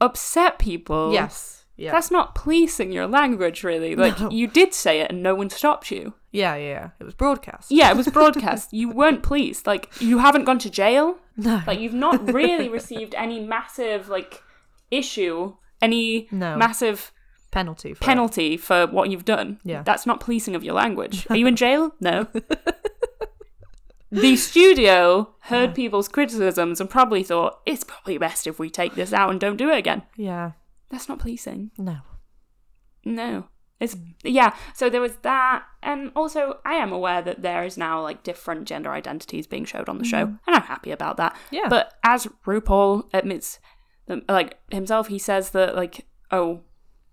[0.00, 1.12] upset people.
[1.12, 1.64] Yes.
[1.76, 1.90] Yeah.
[1.92, 3.96] That's not policing your language, really.
[4.06, 4.30] Like, No.
[4.30, 6.14] you did say it and no one stopped you.
[6.30, 6.54] yeah.
[6.54, 6.90] Yeah.
[7.00, 7.70] It was broadcast.
[7.70, 8.72] Yeah, it was broadcast.
[8.72, 9.66] you weren't policed.
[9.66, 11.18] Like, you haven't gone to jail.
[11.36, 11.62] No.
[11.66, 14.42] Like, you've not really received any massive, like,
[14.90, 16.56] issue, any No.
[16.56, 17.10] massive
[17.52, 17.94] penalty.
[17.94, 18.04] For it.
[18.04, 19.60] penalty for what you've done.
[19.62, 19.82] Yeah.
[19.82, 21.26] That's not policing of your language.
[21.30, 21.94] Are you in jail?
[22.00, 22.26] No.
[24.10, 29.12] the studio heard people's criticisms and probably thought, it's probably best if we take this
[29.12, 30.02] out and don't do it again.
[30.16, 30.52] Yeah.
[30.90, 31.70] That's not policing.
[31.78, 31.98] No.
[33.04, 33.46] No.
[33.80, 38.00] It's yeah, so there was that and also I am aware that there is now
[38.00, 41.34] like different gender identities being showed on the show and I'm happy about that.
[41.34, 41.54] Mm-hmm.
[41.56, 41.68] Yeah.
[41.68, 43.58] But as RuPaul admits
[44.08, 46.60] um, like himself he says that like oh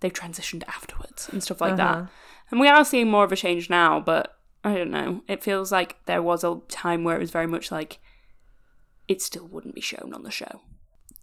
[0.02, 2.02] they transitioned afterwards and stuff like Uh-huh.
[2.02, 2.10] that.
[2.52, 5.22] And we are seeing more of a change now, but I don't know.
[5.28, 8.00] It feels like there was a time where it was very much like
[9.08, 10.62] it still wouldn't be shown on the show.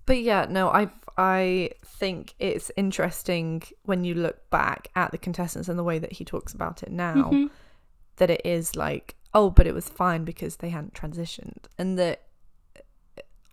[0.06, 5.68] But yeah, no, I I think it's interesting when you look back at the contestants
[5.68, 7.50] and the way that he talks about it now Mhm.
[8.16, 12.22] that it is like, oh, but it was fine because they hadn't transitioned, and that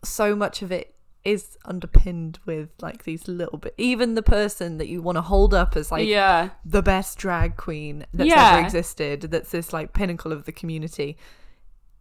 [0.04, 0.93] so much of it
[1.26, 3.74] is underpinned with like these little bit.
[3.78, 6.50] Even the person that you want to hold up as like yeah.
[6.66, 8.56] the best drag queen that's Yeah.
[8.56, 11.18] ever existed, that's this like pinnacle of the community,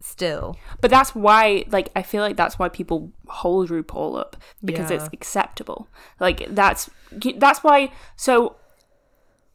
[0.03, 4.91] still, But that's why, like, I feel like that's why people hold RuPaul up because
[4.91, 5.87] it's acceptable.
[6.19, 6.89] Like, that's
[7.37, 7.91] that's why.
[8.17, 8.57] So,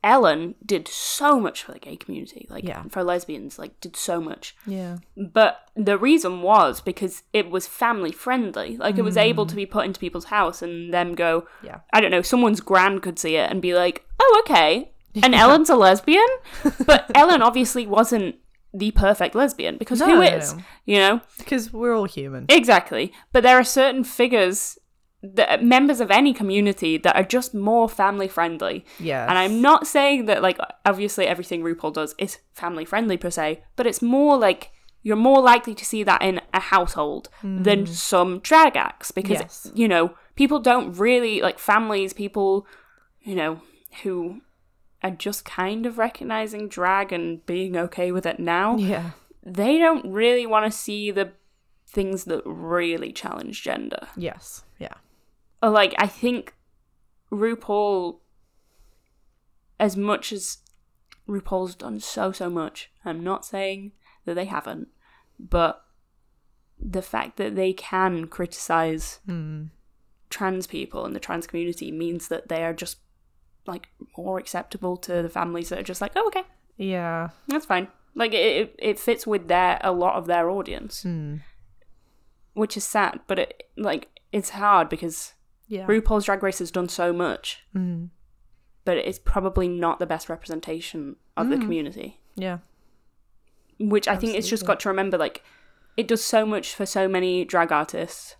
[0.04, 2.84] Ellen did so much for the gay community, like Yeah.
[2.88, 4.54] for lesbians, like did so much.
[4.66, 8.76] yeah, But the reason was because it was family friendly.
[8.76, 9.22] Like, it was mm.
[9.22, 12.60] able to be put into people's house and them go, yeah, I don't know, someone's
[12.60, 14.92] grand could see it and be like, oh, okay.
[15.22, 16.28] And Ellen's a lesbian?
[16.86, 18.36] But Ellen obviously wasn't
[18.72, 20.54] the perfect lesbian because No, who is?
[20.54, 20.62] no.
[20.84, 21.20] You know?
[21.38, 22.46] because we're all human.
[22.48, 23.12] Exactly.
[23.32, 24.78] But there are certain figures
[25.22, 28.84] that members of any community that are just more family friendly.
[29.00, 33.30] Yeah, And I'm not saying that like obviously everything RuPaul does is family friendly per
[33.30, 34.70] se, but it's more like
[35.02, 37.88] you're more likely to see that in a household than mm.
[37.88, 39.70] some drag acts because Yes.
[39.74, 42.66] you know, people don't really like families, people
[43.22, 43.60] you know,
[44.02, 44.40] who
[45.02, 49.10] are just kind of recognizing drag and being okay with it now yeah,
[49.44, 51.30] they don't really want to see the
[51.86, 54.08] things that really challenge gender.
[54.16, 54.94] yes, yeah.
[55.62, 56.54] Or, Like, I think
[57.32, 58.18] RuPaul,
[59.80, 60.58] as much as
[61.28, 63.92] RuPaul's done so, so much, I'm not saying
[64.24, 64.88] that they haven't,
[65.38, 65.84] but
[66.80, 69.64] the fact that they can criticize Hmm.
[70.30, 72.98] trans people and the trans community means that they are just
[73.66, 76.44] like more acceptable to the families that are just like, oh, okay,
[76.76, 77.30] Yeah.
[77.48, 77.88] that's fine.
[78.14, 81.36] Like it, it, it fits with their a lot of their audience, Hmm.
[82.54, 83.20] which is sad.
[83.26, 85.34] But it like it's hard because
[85.68, 85.86] Yeah.
[85.86, 88.08] RuPaul's Drag Race has done so much, Mm.
[88.84, 91.60] but it's probably not the best representation of the Mm.
[91.62, 92.20] community.
[92.34, 92.58] Yeah.
[93.78, 95.44] Which I think it's just got to remember, like
[95.96, 98.36] it does so much for so many drag artists,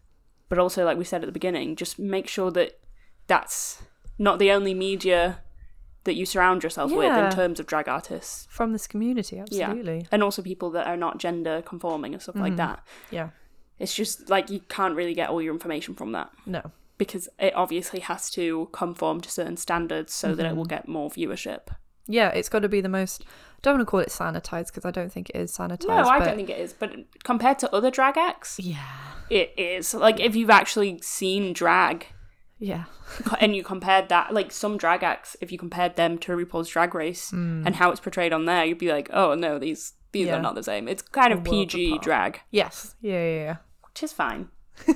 [0.49, 2.79] but also, like we said at the beginning, just make sure that
[3.27, 3.83] that's
[4.19, 5.43] not the only media
[6.05, 8.47] that you surround yourself with in terms of drag artists.
[8.51, 9.67] From this community, Yeah.
[9.69, 10.07] absolutely.
[10.11, 12.59] and also people that are not gender conforming and stuff like Mhm.
[12.59, 12.87] that.
[13.11, 13.31] Yeah.
[13.79, 16.63] It's just like you can't really get all your information from that No.
[16.99, 20.57] Because it obviously has to conform to certain standards so that it Mm-hmm.
[20.59, 21.69] will get more viewership.
[22.07, 23.23] Yeah, it's got to be the most.
[23.23, 25.89] I don't want to call it sanitized because I don't think it is sanitized.
[25.89, 26.93] No, I but- don't think it is, but
[27.25, 28.83] compared to other drag acts, Yeah.
[29.31, 29.95] it is.
[29.95, 32.07] Like if you've actually seen drag
[32.59, 32.85] Yeah.
[33.41, 36.95] and you compared that, like some drag acts, if you compared them to RuPaul's Drag
[36.95, 40.31] Race and how it's portrayed on there, you'd be like, oh no, these these Mm.
[40.31, 40.37] Yeah.
[40.39, 40.89] are not the same.
[40.89, 42.03] It's kind of PG apart.
[42.03, 42.95] drag, Yes.
[43.03, 43.23] Yeah.
[43.45, 43.57] Yeah.
[43.87, 44.49] which is fine.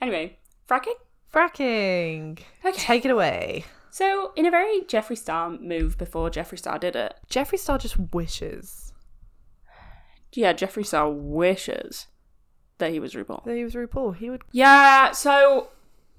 [0.00, 0.38] anyway,
[0.68, 0.94] fracking.
[1.32, 2.40] Fracking.
[2.64, 2.72] Okay.
[2.78, 3.64] Take it away.
[3.90, 7.96] So, in a very Jeffree Star move before Jeffree Star did it, Jeffree Star just
[8.12, 8.90] wishes
[10.32, 12.06] yeah, Jeffree Star wishes
[12.78, 13.44] that he was RuPaul.
[13.44, 14.16] that he was RuPaul.
[14.16, 14.42] He would.
[14.52, 15.68] Yeah, so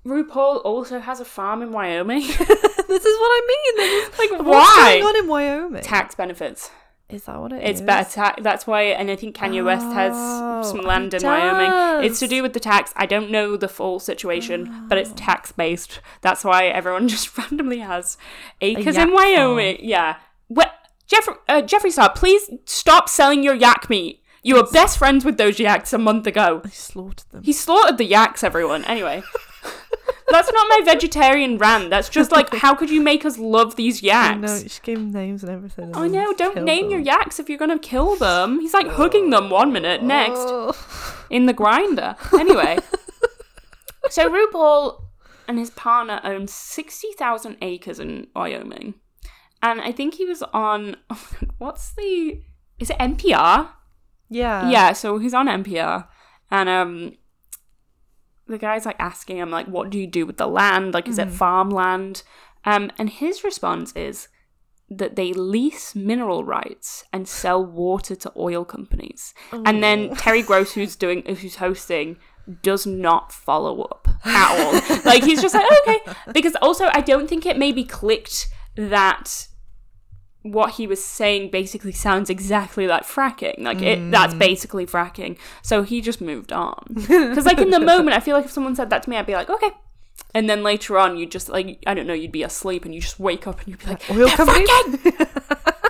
[0.06, 2.22] RuPaul also has a farm in Wyoming.
[2.28, 4.04] this is what I mean.
[4.18, 5.00] Like, What's why?
[5.02, 5.84] going on in Wyoming?
[5.84, 6.70] Tax benefits.
[7.12, 7.86] Is that what it It's is?
[7.86, 8.42] better tax.
[8.42, 12.06] That's why, and I think Kanye West has Oh, some land in Wyoming.
[12.06, 12.94] It's to do with the tax.
[12.96, 16.00] I don't know the full situation, but it's tax based.
[16.22, 18.18] That's why everyone just randomly has
[18.62, 19.78] acres in Wyoming.
[19.82, 20.16] Yeah.
[20.48, 20.72] What?
[21.10, 24.24] Jeffree, uh, Jeffree Star, please stop selling your yak meat.
[24.44, 26.62] You were best friends with those yaks a month ago.
[26.66, 27.44] I slaughtered them.
[27.44, 28.86] He slaughtered the yaks, everyone.
[28.86, 29.22] Anyway.
[30.30, 31.90] That's not my vegetarian rant.
[31.90, 34.64] That's just like, how could you make us love these yaks?
[34.64, 35.86] You should give him names and everything.
[35.86, 38.60] and I know, don't name your yaks if you're gonna kill them.
[38.60, 40.74] He's like hugging them one minute, next Oh.
[41.30, 42.16] in the grinder.
[42.34, 42.78] Anyway,
[44.10, 45.02] so RuPaul
[45.48, 48.96] and his partner own 60,000 acres in Wyoming.
[49.62, 50.96] And I think he was on,
[51.58, 52.42] what's the,
[52.80, 53.70] is it NPR?
[54.30, 54.70] Yeah.
[54.70, 56.08] yeah, so he's on NPR.
[56.50, 57.14] And um,
[58.52, 60.94] the guy's like asking him, like, what do you do with the land?
[60.94, 62.24] Like, is it farmland?
[62.66, 64.28] Um, and his response is
[64.90, 69.34] that they lease mineral rights and sell water to oil companies.
[69.52, 72.18] And then Terry Gross, who's doing, who's hosting,
[72.62, 75.00] does not follow up at all.
[75.06, 76.00] like he's just like okay,
[76.34, 79.48] because also I don't think it maybe clicked that
[80.44, 83.60] what he was saying basically sounds exactly like fracking.
[83.60, 85.38] Like it, that's basically fracking.
[85.62, 86.84] So he just moved on.
[86.90, 89.26] Because like in the moment, I feel like if someone said that to me, I'd
[89.26, 89.72] be like, okay.
[90.34, 93.02] And then later on, you just like I don't know, you'd be asleep and you
[93.02, 95.28] just wake up and you'd be like, Oil "They're fracking!"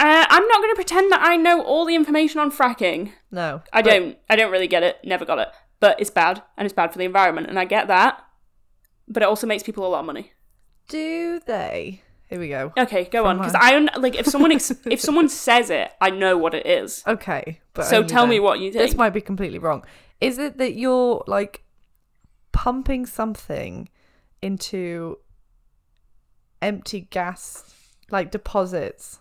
[0.00, 3.10] Uh, I'm not going to pretend that I know all the information on fracking.
[3.32, 3.62] No.
[3.72, 4.16] I don't.
[4.30, 4.98] I don't really get it.
[5.02, 5.48] Never got it.
[5.80, 8.24] But it's bad, and it's bad for the environment, and I get that.
[9.08, 10.34] But it also makes people a lot of money.
[10.86, 12.02] Do they?
[12.28, 12.72] Here we go.
[12.76, 13.54] Okay, go on, because?
[13.54, 17.02] I un- like if someone ex- if someone says it, I know what it is.
[17.06, 17.60] Okay.
[17.72, 18.84] But So tell me what you think.
[18.86, 19.84] This might be completely wrong.
[20.20, 21.62] Is it that you're like
[22.52, 23.88] pumping something
[24.42, 25.18] into
[26.60, 27.72] empty gas
[28.10, 29.20] like deposits?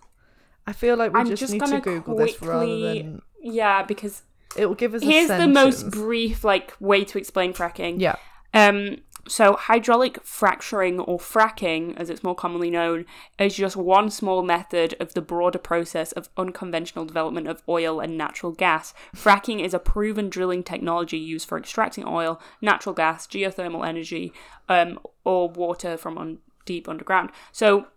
[0.66, 4.24] I feel like we I'm just, just need to Google this rather than Yeah, because
[4.58, 5.02] it will give us.
[5.02, 8.02] here's the most brief like way to explain fracking.
[8.02, 8.16] Yeah.
[8.54, 8.98] Um,
[9.28, 13.06] so hydraulic fracturing or fracking, as it's more commonly known,
[13.40, 18.18] is just one small method of the broader process of unconventional development of oil and
[18.18, 18.94] natural gas.
[19.16, 24.34] Fracking is a proven drilling technology used for extracting oil, natural gas, geothermal energy,
[24.70, 27.32] um, or water from un- deep underground.
[27.52, 27.88] So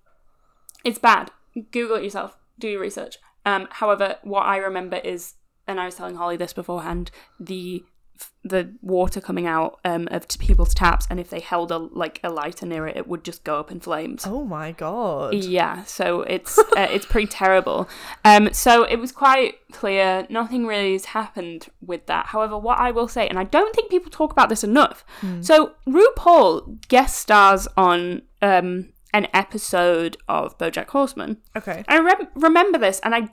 [0.85, 1.31] it's bad.
[1.71, 2.39] Google it yourself.
[2.59, 3.19] Do your research.
[3.45, 5.35] Um, however, what I remember is,
[5.67, 7.85] and I was telling Holly this beforehand, the
[8.43, 12.21] the water coming out um, of t- people's taps, and if they held a like
[12.25, 14.25] a lighter near it, it would just go up in flames.
[14.27, 15.35] Oh my god.
[15.35, 17.89] Yeah, so it's uh, it's pretty terrible.
[18.25, 22.27] Um, so it was quite clear nothing really has happened with that.
[22.27, 25.05] However, what I will say, and I don't think people talk about this enough.
[25.41, 31.39] So RuPaul guest stars on um an episode of BoJack Horseman.
[31.57, 31.85] Okay.
[31.89, 33.29] I rem- remember this, and I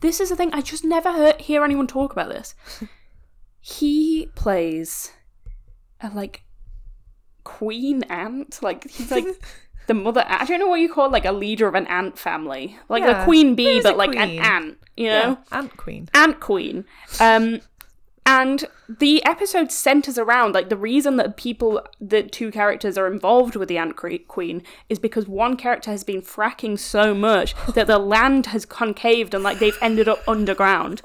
[0.00, 2.54] this is the thing I just never heard, hear anyone talk about this.
[3.64, 5.12] he plays
[6.00, 6.42] a like
[7.44, 9.24] queen ant, like he's like
[9.86, 10.24] the mother.
[10.26, 13.22] I don't know what you call like a leader of an ant family, like Yeah,
[13.22, 15.58] a queen bee, but like an ant, you know, Yeah.
[15.58, 16.08] Ant Queen.
[16.12, 16.84] ant queen.
[17.20, 17.60] Um,
[18.24, 23.56] And the episode centers around like the reason that people, the two characters are involved
[23.56, 27.98] with the Ant Queen is because one character has been fracking so much that the
[28.14, 31.02] land has concaved and like they've ended up underground.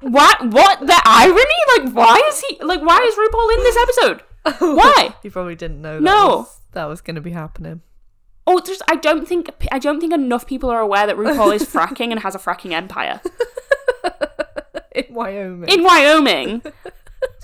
[0.00, 0.46] What?
[0.52, 0.80] What?
[0.86, 1.86] The irony?
[1.86, 2.58] Like, why is he?
[2.62, 4.22] Like, why is RuPaul in this episode?
[4.76, 5.14] Why?
[5.22, 6.26] You probably didn't know that No.
[6.38, 7.80] was, that was going to be happening.
[8.44, 11.62] Oh, just I don't think I don't think enough people are aware that RuPaul is
[11.64, 13.20] fracking and has a fracking empire
[14.96, 15.68] In Wyoming.
[15.70, 16.62] in Wyoming.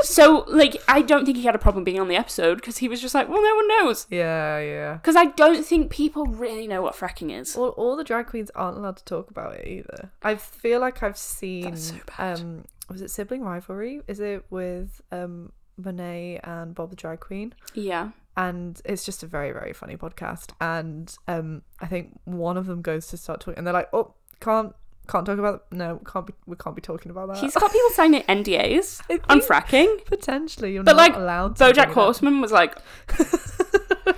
[0.02, 2.88] So, like, I don't think he had a problem being on the episode because he
[2.88, 4.06] was just like, well, no one knows.
[4.10, 4.92] yeah, yeah.
[4.94, 7.56] Because I don't think people really know what fracking is.
[7.56, 10.12] All, all the drag queens aren't allowed to talk about it either.
[10.22, 11.64] I feel like I've seen.
[11.64, 12.40] That's so bad.
[12.40, 14.02] Um, was it sibling rivalry?
[14.06, 17.54] Is it with um Monet and Bob the drag queen?
[17.74, 18.10] Yeah.
[18.36, 20.52] And it's just a very very funny podcast.
[20.60, 24.14] And um, I think one of them goes to start talking, and they're like, "Oh,
[24.40, 24.74] can't
[25.08, 27.90] can't talk about no, can't be we can't be talking about that." He's got people
[27.94, 30.04] signing NDAs on fracking.
[30.04, 31.56] potentially you're But, not like, allowed.
[31.56, 31.94] to Bojack bring it up.
[31.94, 32.76] Horseman was like,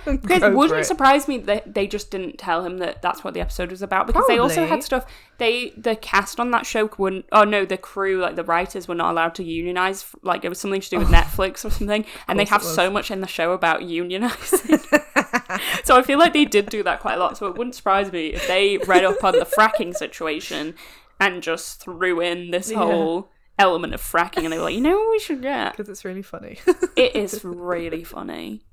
[0.07, 0.85] it wouldn't it.
[0.85, 4.07] surprise me that they just didn't tell him that that's what the episode was about
[4.07, 5.05] because they also had stuff.
[5.37, 7.25] They the cast on that show wouldn't.
[7.31, 10.05] Oh no, the crew like the writers were not allowed to unionize.
[10.21, 13.11] Like it was something to do with Netflix or something, and they have so much
[13.11, 15.03] in the show about unionizing.
[15.83, 17.37] so I feel like they did do that quite a lot.
[17.37, 20.75] So it wouldn't surprise me if they read up on the fracking situation
[21.19, 22.77] and just threw in this Yeah.
[22.77, 25.73] whole element of fracking, and they were like, you know what we should get.
[25.77, 26.57] because it's really funny.
[26.95, 28.63] It is really funny.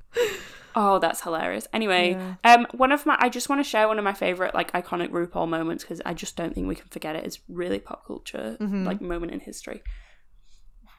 [0.74, 1.66] Oh, that's hilarious.
[1.72, 2.35] Anyway, Yeah.
[2.55, 5.11] um, one of my I just want to share one of my favorite like iconic
[5.11, 7.24] RuPaul moments because I just don't think we can forget it.
[7.24, 8.85] It's really pop culture Mm-hmm.
[8.85, 9.83] like moment in history.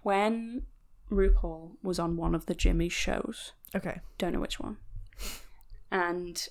[0.04, 0.64] When
[1.12, 4.02] RuPaul was on one of the Jimmy shows, okay.
[4.18, 4.78] don't know which one,
[5.92, 6.48] and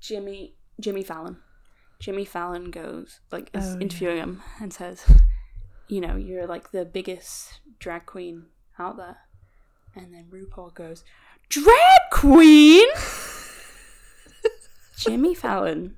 [0.00, 1.36] Jimmy Jimmy Fallon,
[1.98, 3.80] Jimmy Fallon goes like is Oh, yeah.
[3.80, 5.04] interviewing him and says,
[5.88, 8.46] you know, you're like the biggest drag queen
[8.78, 9.18] out there,
[9.94, 11.04] and then RuPaul goes,
[11.48, 12.86] drag queen.
[14.96, 15.96] Jimmy Fallon.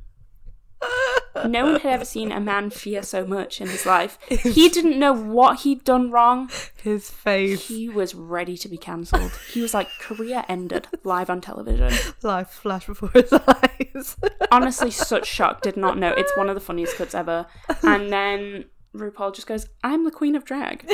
[1.48, 4.18] No one had ever seen a man fear so much in his life.
[4.28, 6.50] He didn't know what he'd done wrong.
[6.82, 9.32] His face, He was ready to be cancelled.
[9.52, 11.92] He was like, career ended live on television.
[12.22, 14.16] life flash before his eyes.
[14.50, 15.62] Honestly, such shock.
[15.62, 16.10] Did not know.
[16.10, 17.46] It's one of the funniest cuts ever.
[17.82, 20.86] And then RuPaul just goes, I'm the queen of drag.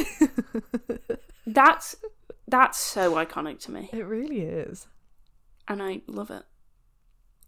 [1.46, 1.96] That's
[2.46, 3.90] that's so iconic to me.
[3.92, 4.86] it really is.
[5.66, 6.44] And I love it.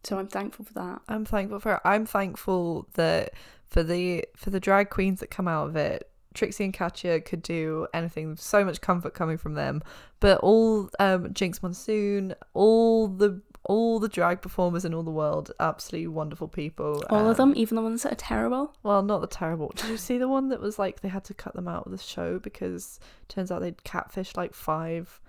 [0.02, 1.02] So I'm thankful for that.
[1.08, 1.80] I'm thankful for it.
[1.84, 3.32] I'm thankful that
[3.66, 7.42] for the for the drag queens that come out of it, Trixie and Katya could
[7.42, 8.36] do anything.
[8.36, 9.82] So much comfort coming from them.
[10.20, 15.52] But all um Jinkx Monsoon, all the all the drag performers in all the world,
[15.60, 17.04] absolutely wonderful people.
[17.10, 18.74] All of Um, them, even the ones that are terrible.
[18.82, 19.70] Well, not the terrible.
[19.76, 21.92] Did you see the one that was like they had to cut them out of
[21.92, 22.98] the show because
[23.28, 25.20] turns out they'd catfished like five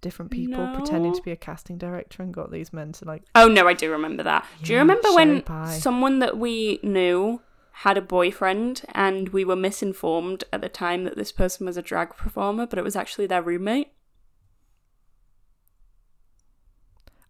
[0.00, 3.48] different people pretending to be a casting director and got these men to like Oh
[3.48, 4.46] no, I do remember that.
[4.62, 7.42] do you remember when someone that we knew
[7.72, 11.82] had a boyfriend and we were misinformed at the time that this person was a
[11.82, 13.88] drag performer, but it was actually their roommate?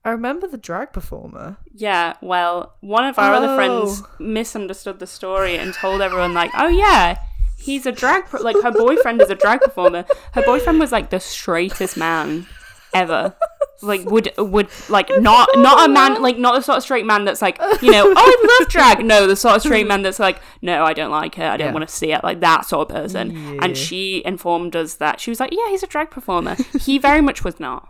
[0.05, 1.59] I remember the drag performer.
[1.75, 3.57] Yeah, well, one of our other oh.
[3.57, 4.09] friends Oh.
[4.18, 7.18] misunderstood the story and told everyone like, "Oh yeah,
[7.59, 11.11] he's a drag per- like her boyfriend is a drag performer." Her boyfriend was like
[11.11, 12.47] the straightest man
[12.95, 13.34] ever.
[13.82, 17.24] Like would would like not not a man like not the sort of straight man
[17.24, 20.18] that's like you know oh I love drag no the sort of straight man that's
[20.18, 21.72] like no I don't like it I don't Yeah.
[21.72, 23.61] want to see it like that sort of person Yeah.
[23.64, 27.22] and she informed us that she was like yeah he's a drag performer he very
[27.22, 27.88] much was not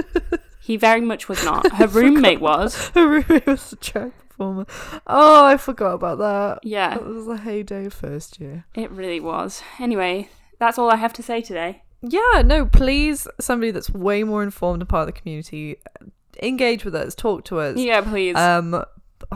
[0.60, 4.66] he very much was not her roommate was Her roommate was a drag performer.
[5.06, 6.58] Oh, I forgot about that.
[6.62, 8.66] yeah it was the heyday first year.
[8.74, 9.62] It really was.
[9.80, 10.28] Anyway,
[10.58, 11.84] that's all I have to say today.
[12.02, 15.76] Yeah, no, please, somebody that's way more informed and part of the community,
[16.42, 17.78] engage with us, talk to us.
[17.78, 18.36] Yeah, please.
[18.36, 18.84] Um,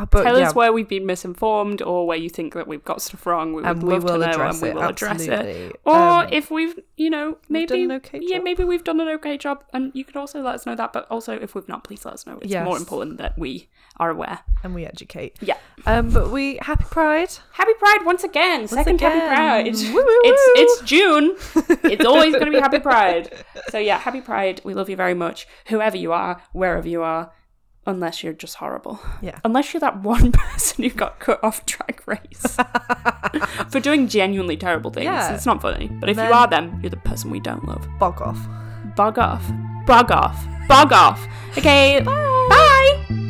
[0.04, 3.00] but Tell yeah, us where we've been misinformed or where you think that we've got
[3.00, 3.54] stuff wrong.
[3.54, 4.74] We would and we love will to know address and we it.
[4.74, 5.80] will address it.
[5.84, 9.64] Or Um, if we've, you know, maybe okay yeah, maybe we've done an okay job,
[9.72, 10.92] and you could also let us know that.
[10.92, 12.38] But also, if we've not, please let us know.
[12.42, 13.68] It's more important that we
[13.98, 14.40] are aware.
[14.62, 15.36] and we educate.
[15.40, 15.56] Yeah.
[15.86, 17.30] Um, but we happy Pride.
[17.52, 18.66] Happy Pride once again.
[18.68, 19.28] Second Happy again.
[19.28, 19.74] Pride.
[19.74, 20.20] Woo, woo, woo.
[20.24, 21.36] it's it's June.
[21.84, 23.32] it's always going to be Happy Pride.
[23.70, 24.60] So yeah, Happy Pride.
[24.64, 27.32] We love you very much, whoever you are, wherever you are.
[27.86, 29.00] Unless you're just horrible.
[29.22, 29.38] Yeah.
[29.44, 32.56] Unless you're that one person who got cut off Drag Race
[33.70, 35.04] for doing genuinely terrible things.
[35.04, 35.34] Yeah.
[35.34, 35.86] It's not funny.
[35.88, 37.86] But if Then- you are them, you're the person we don't love.
[37.98, 38.38] Bog off.
[38.96, 39.44] Bug off.
[39.86, 40.46] Bug off.
[40.68, 41.24] Bug off.
[41.56, 43.25] Okay, bye.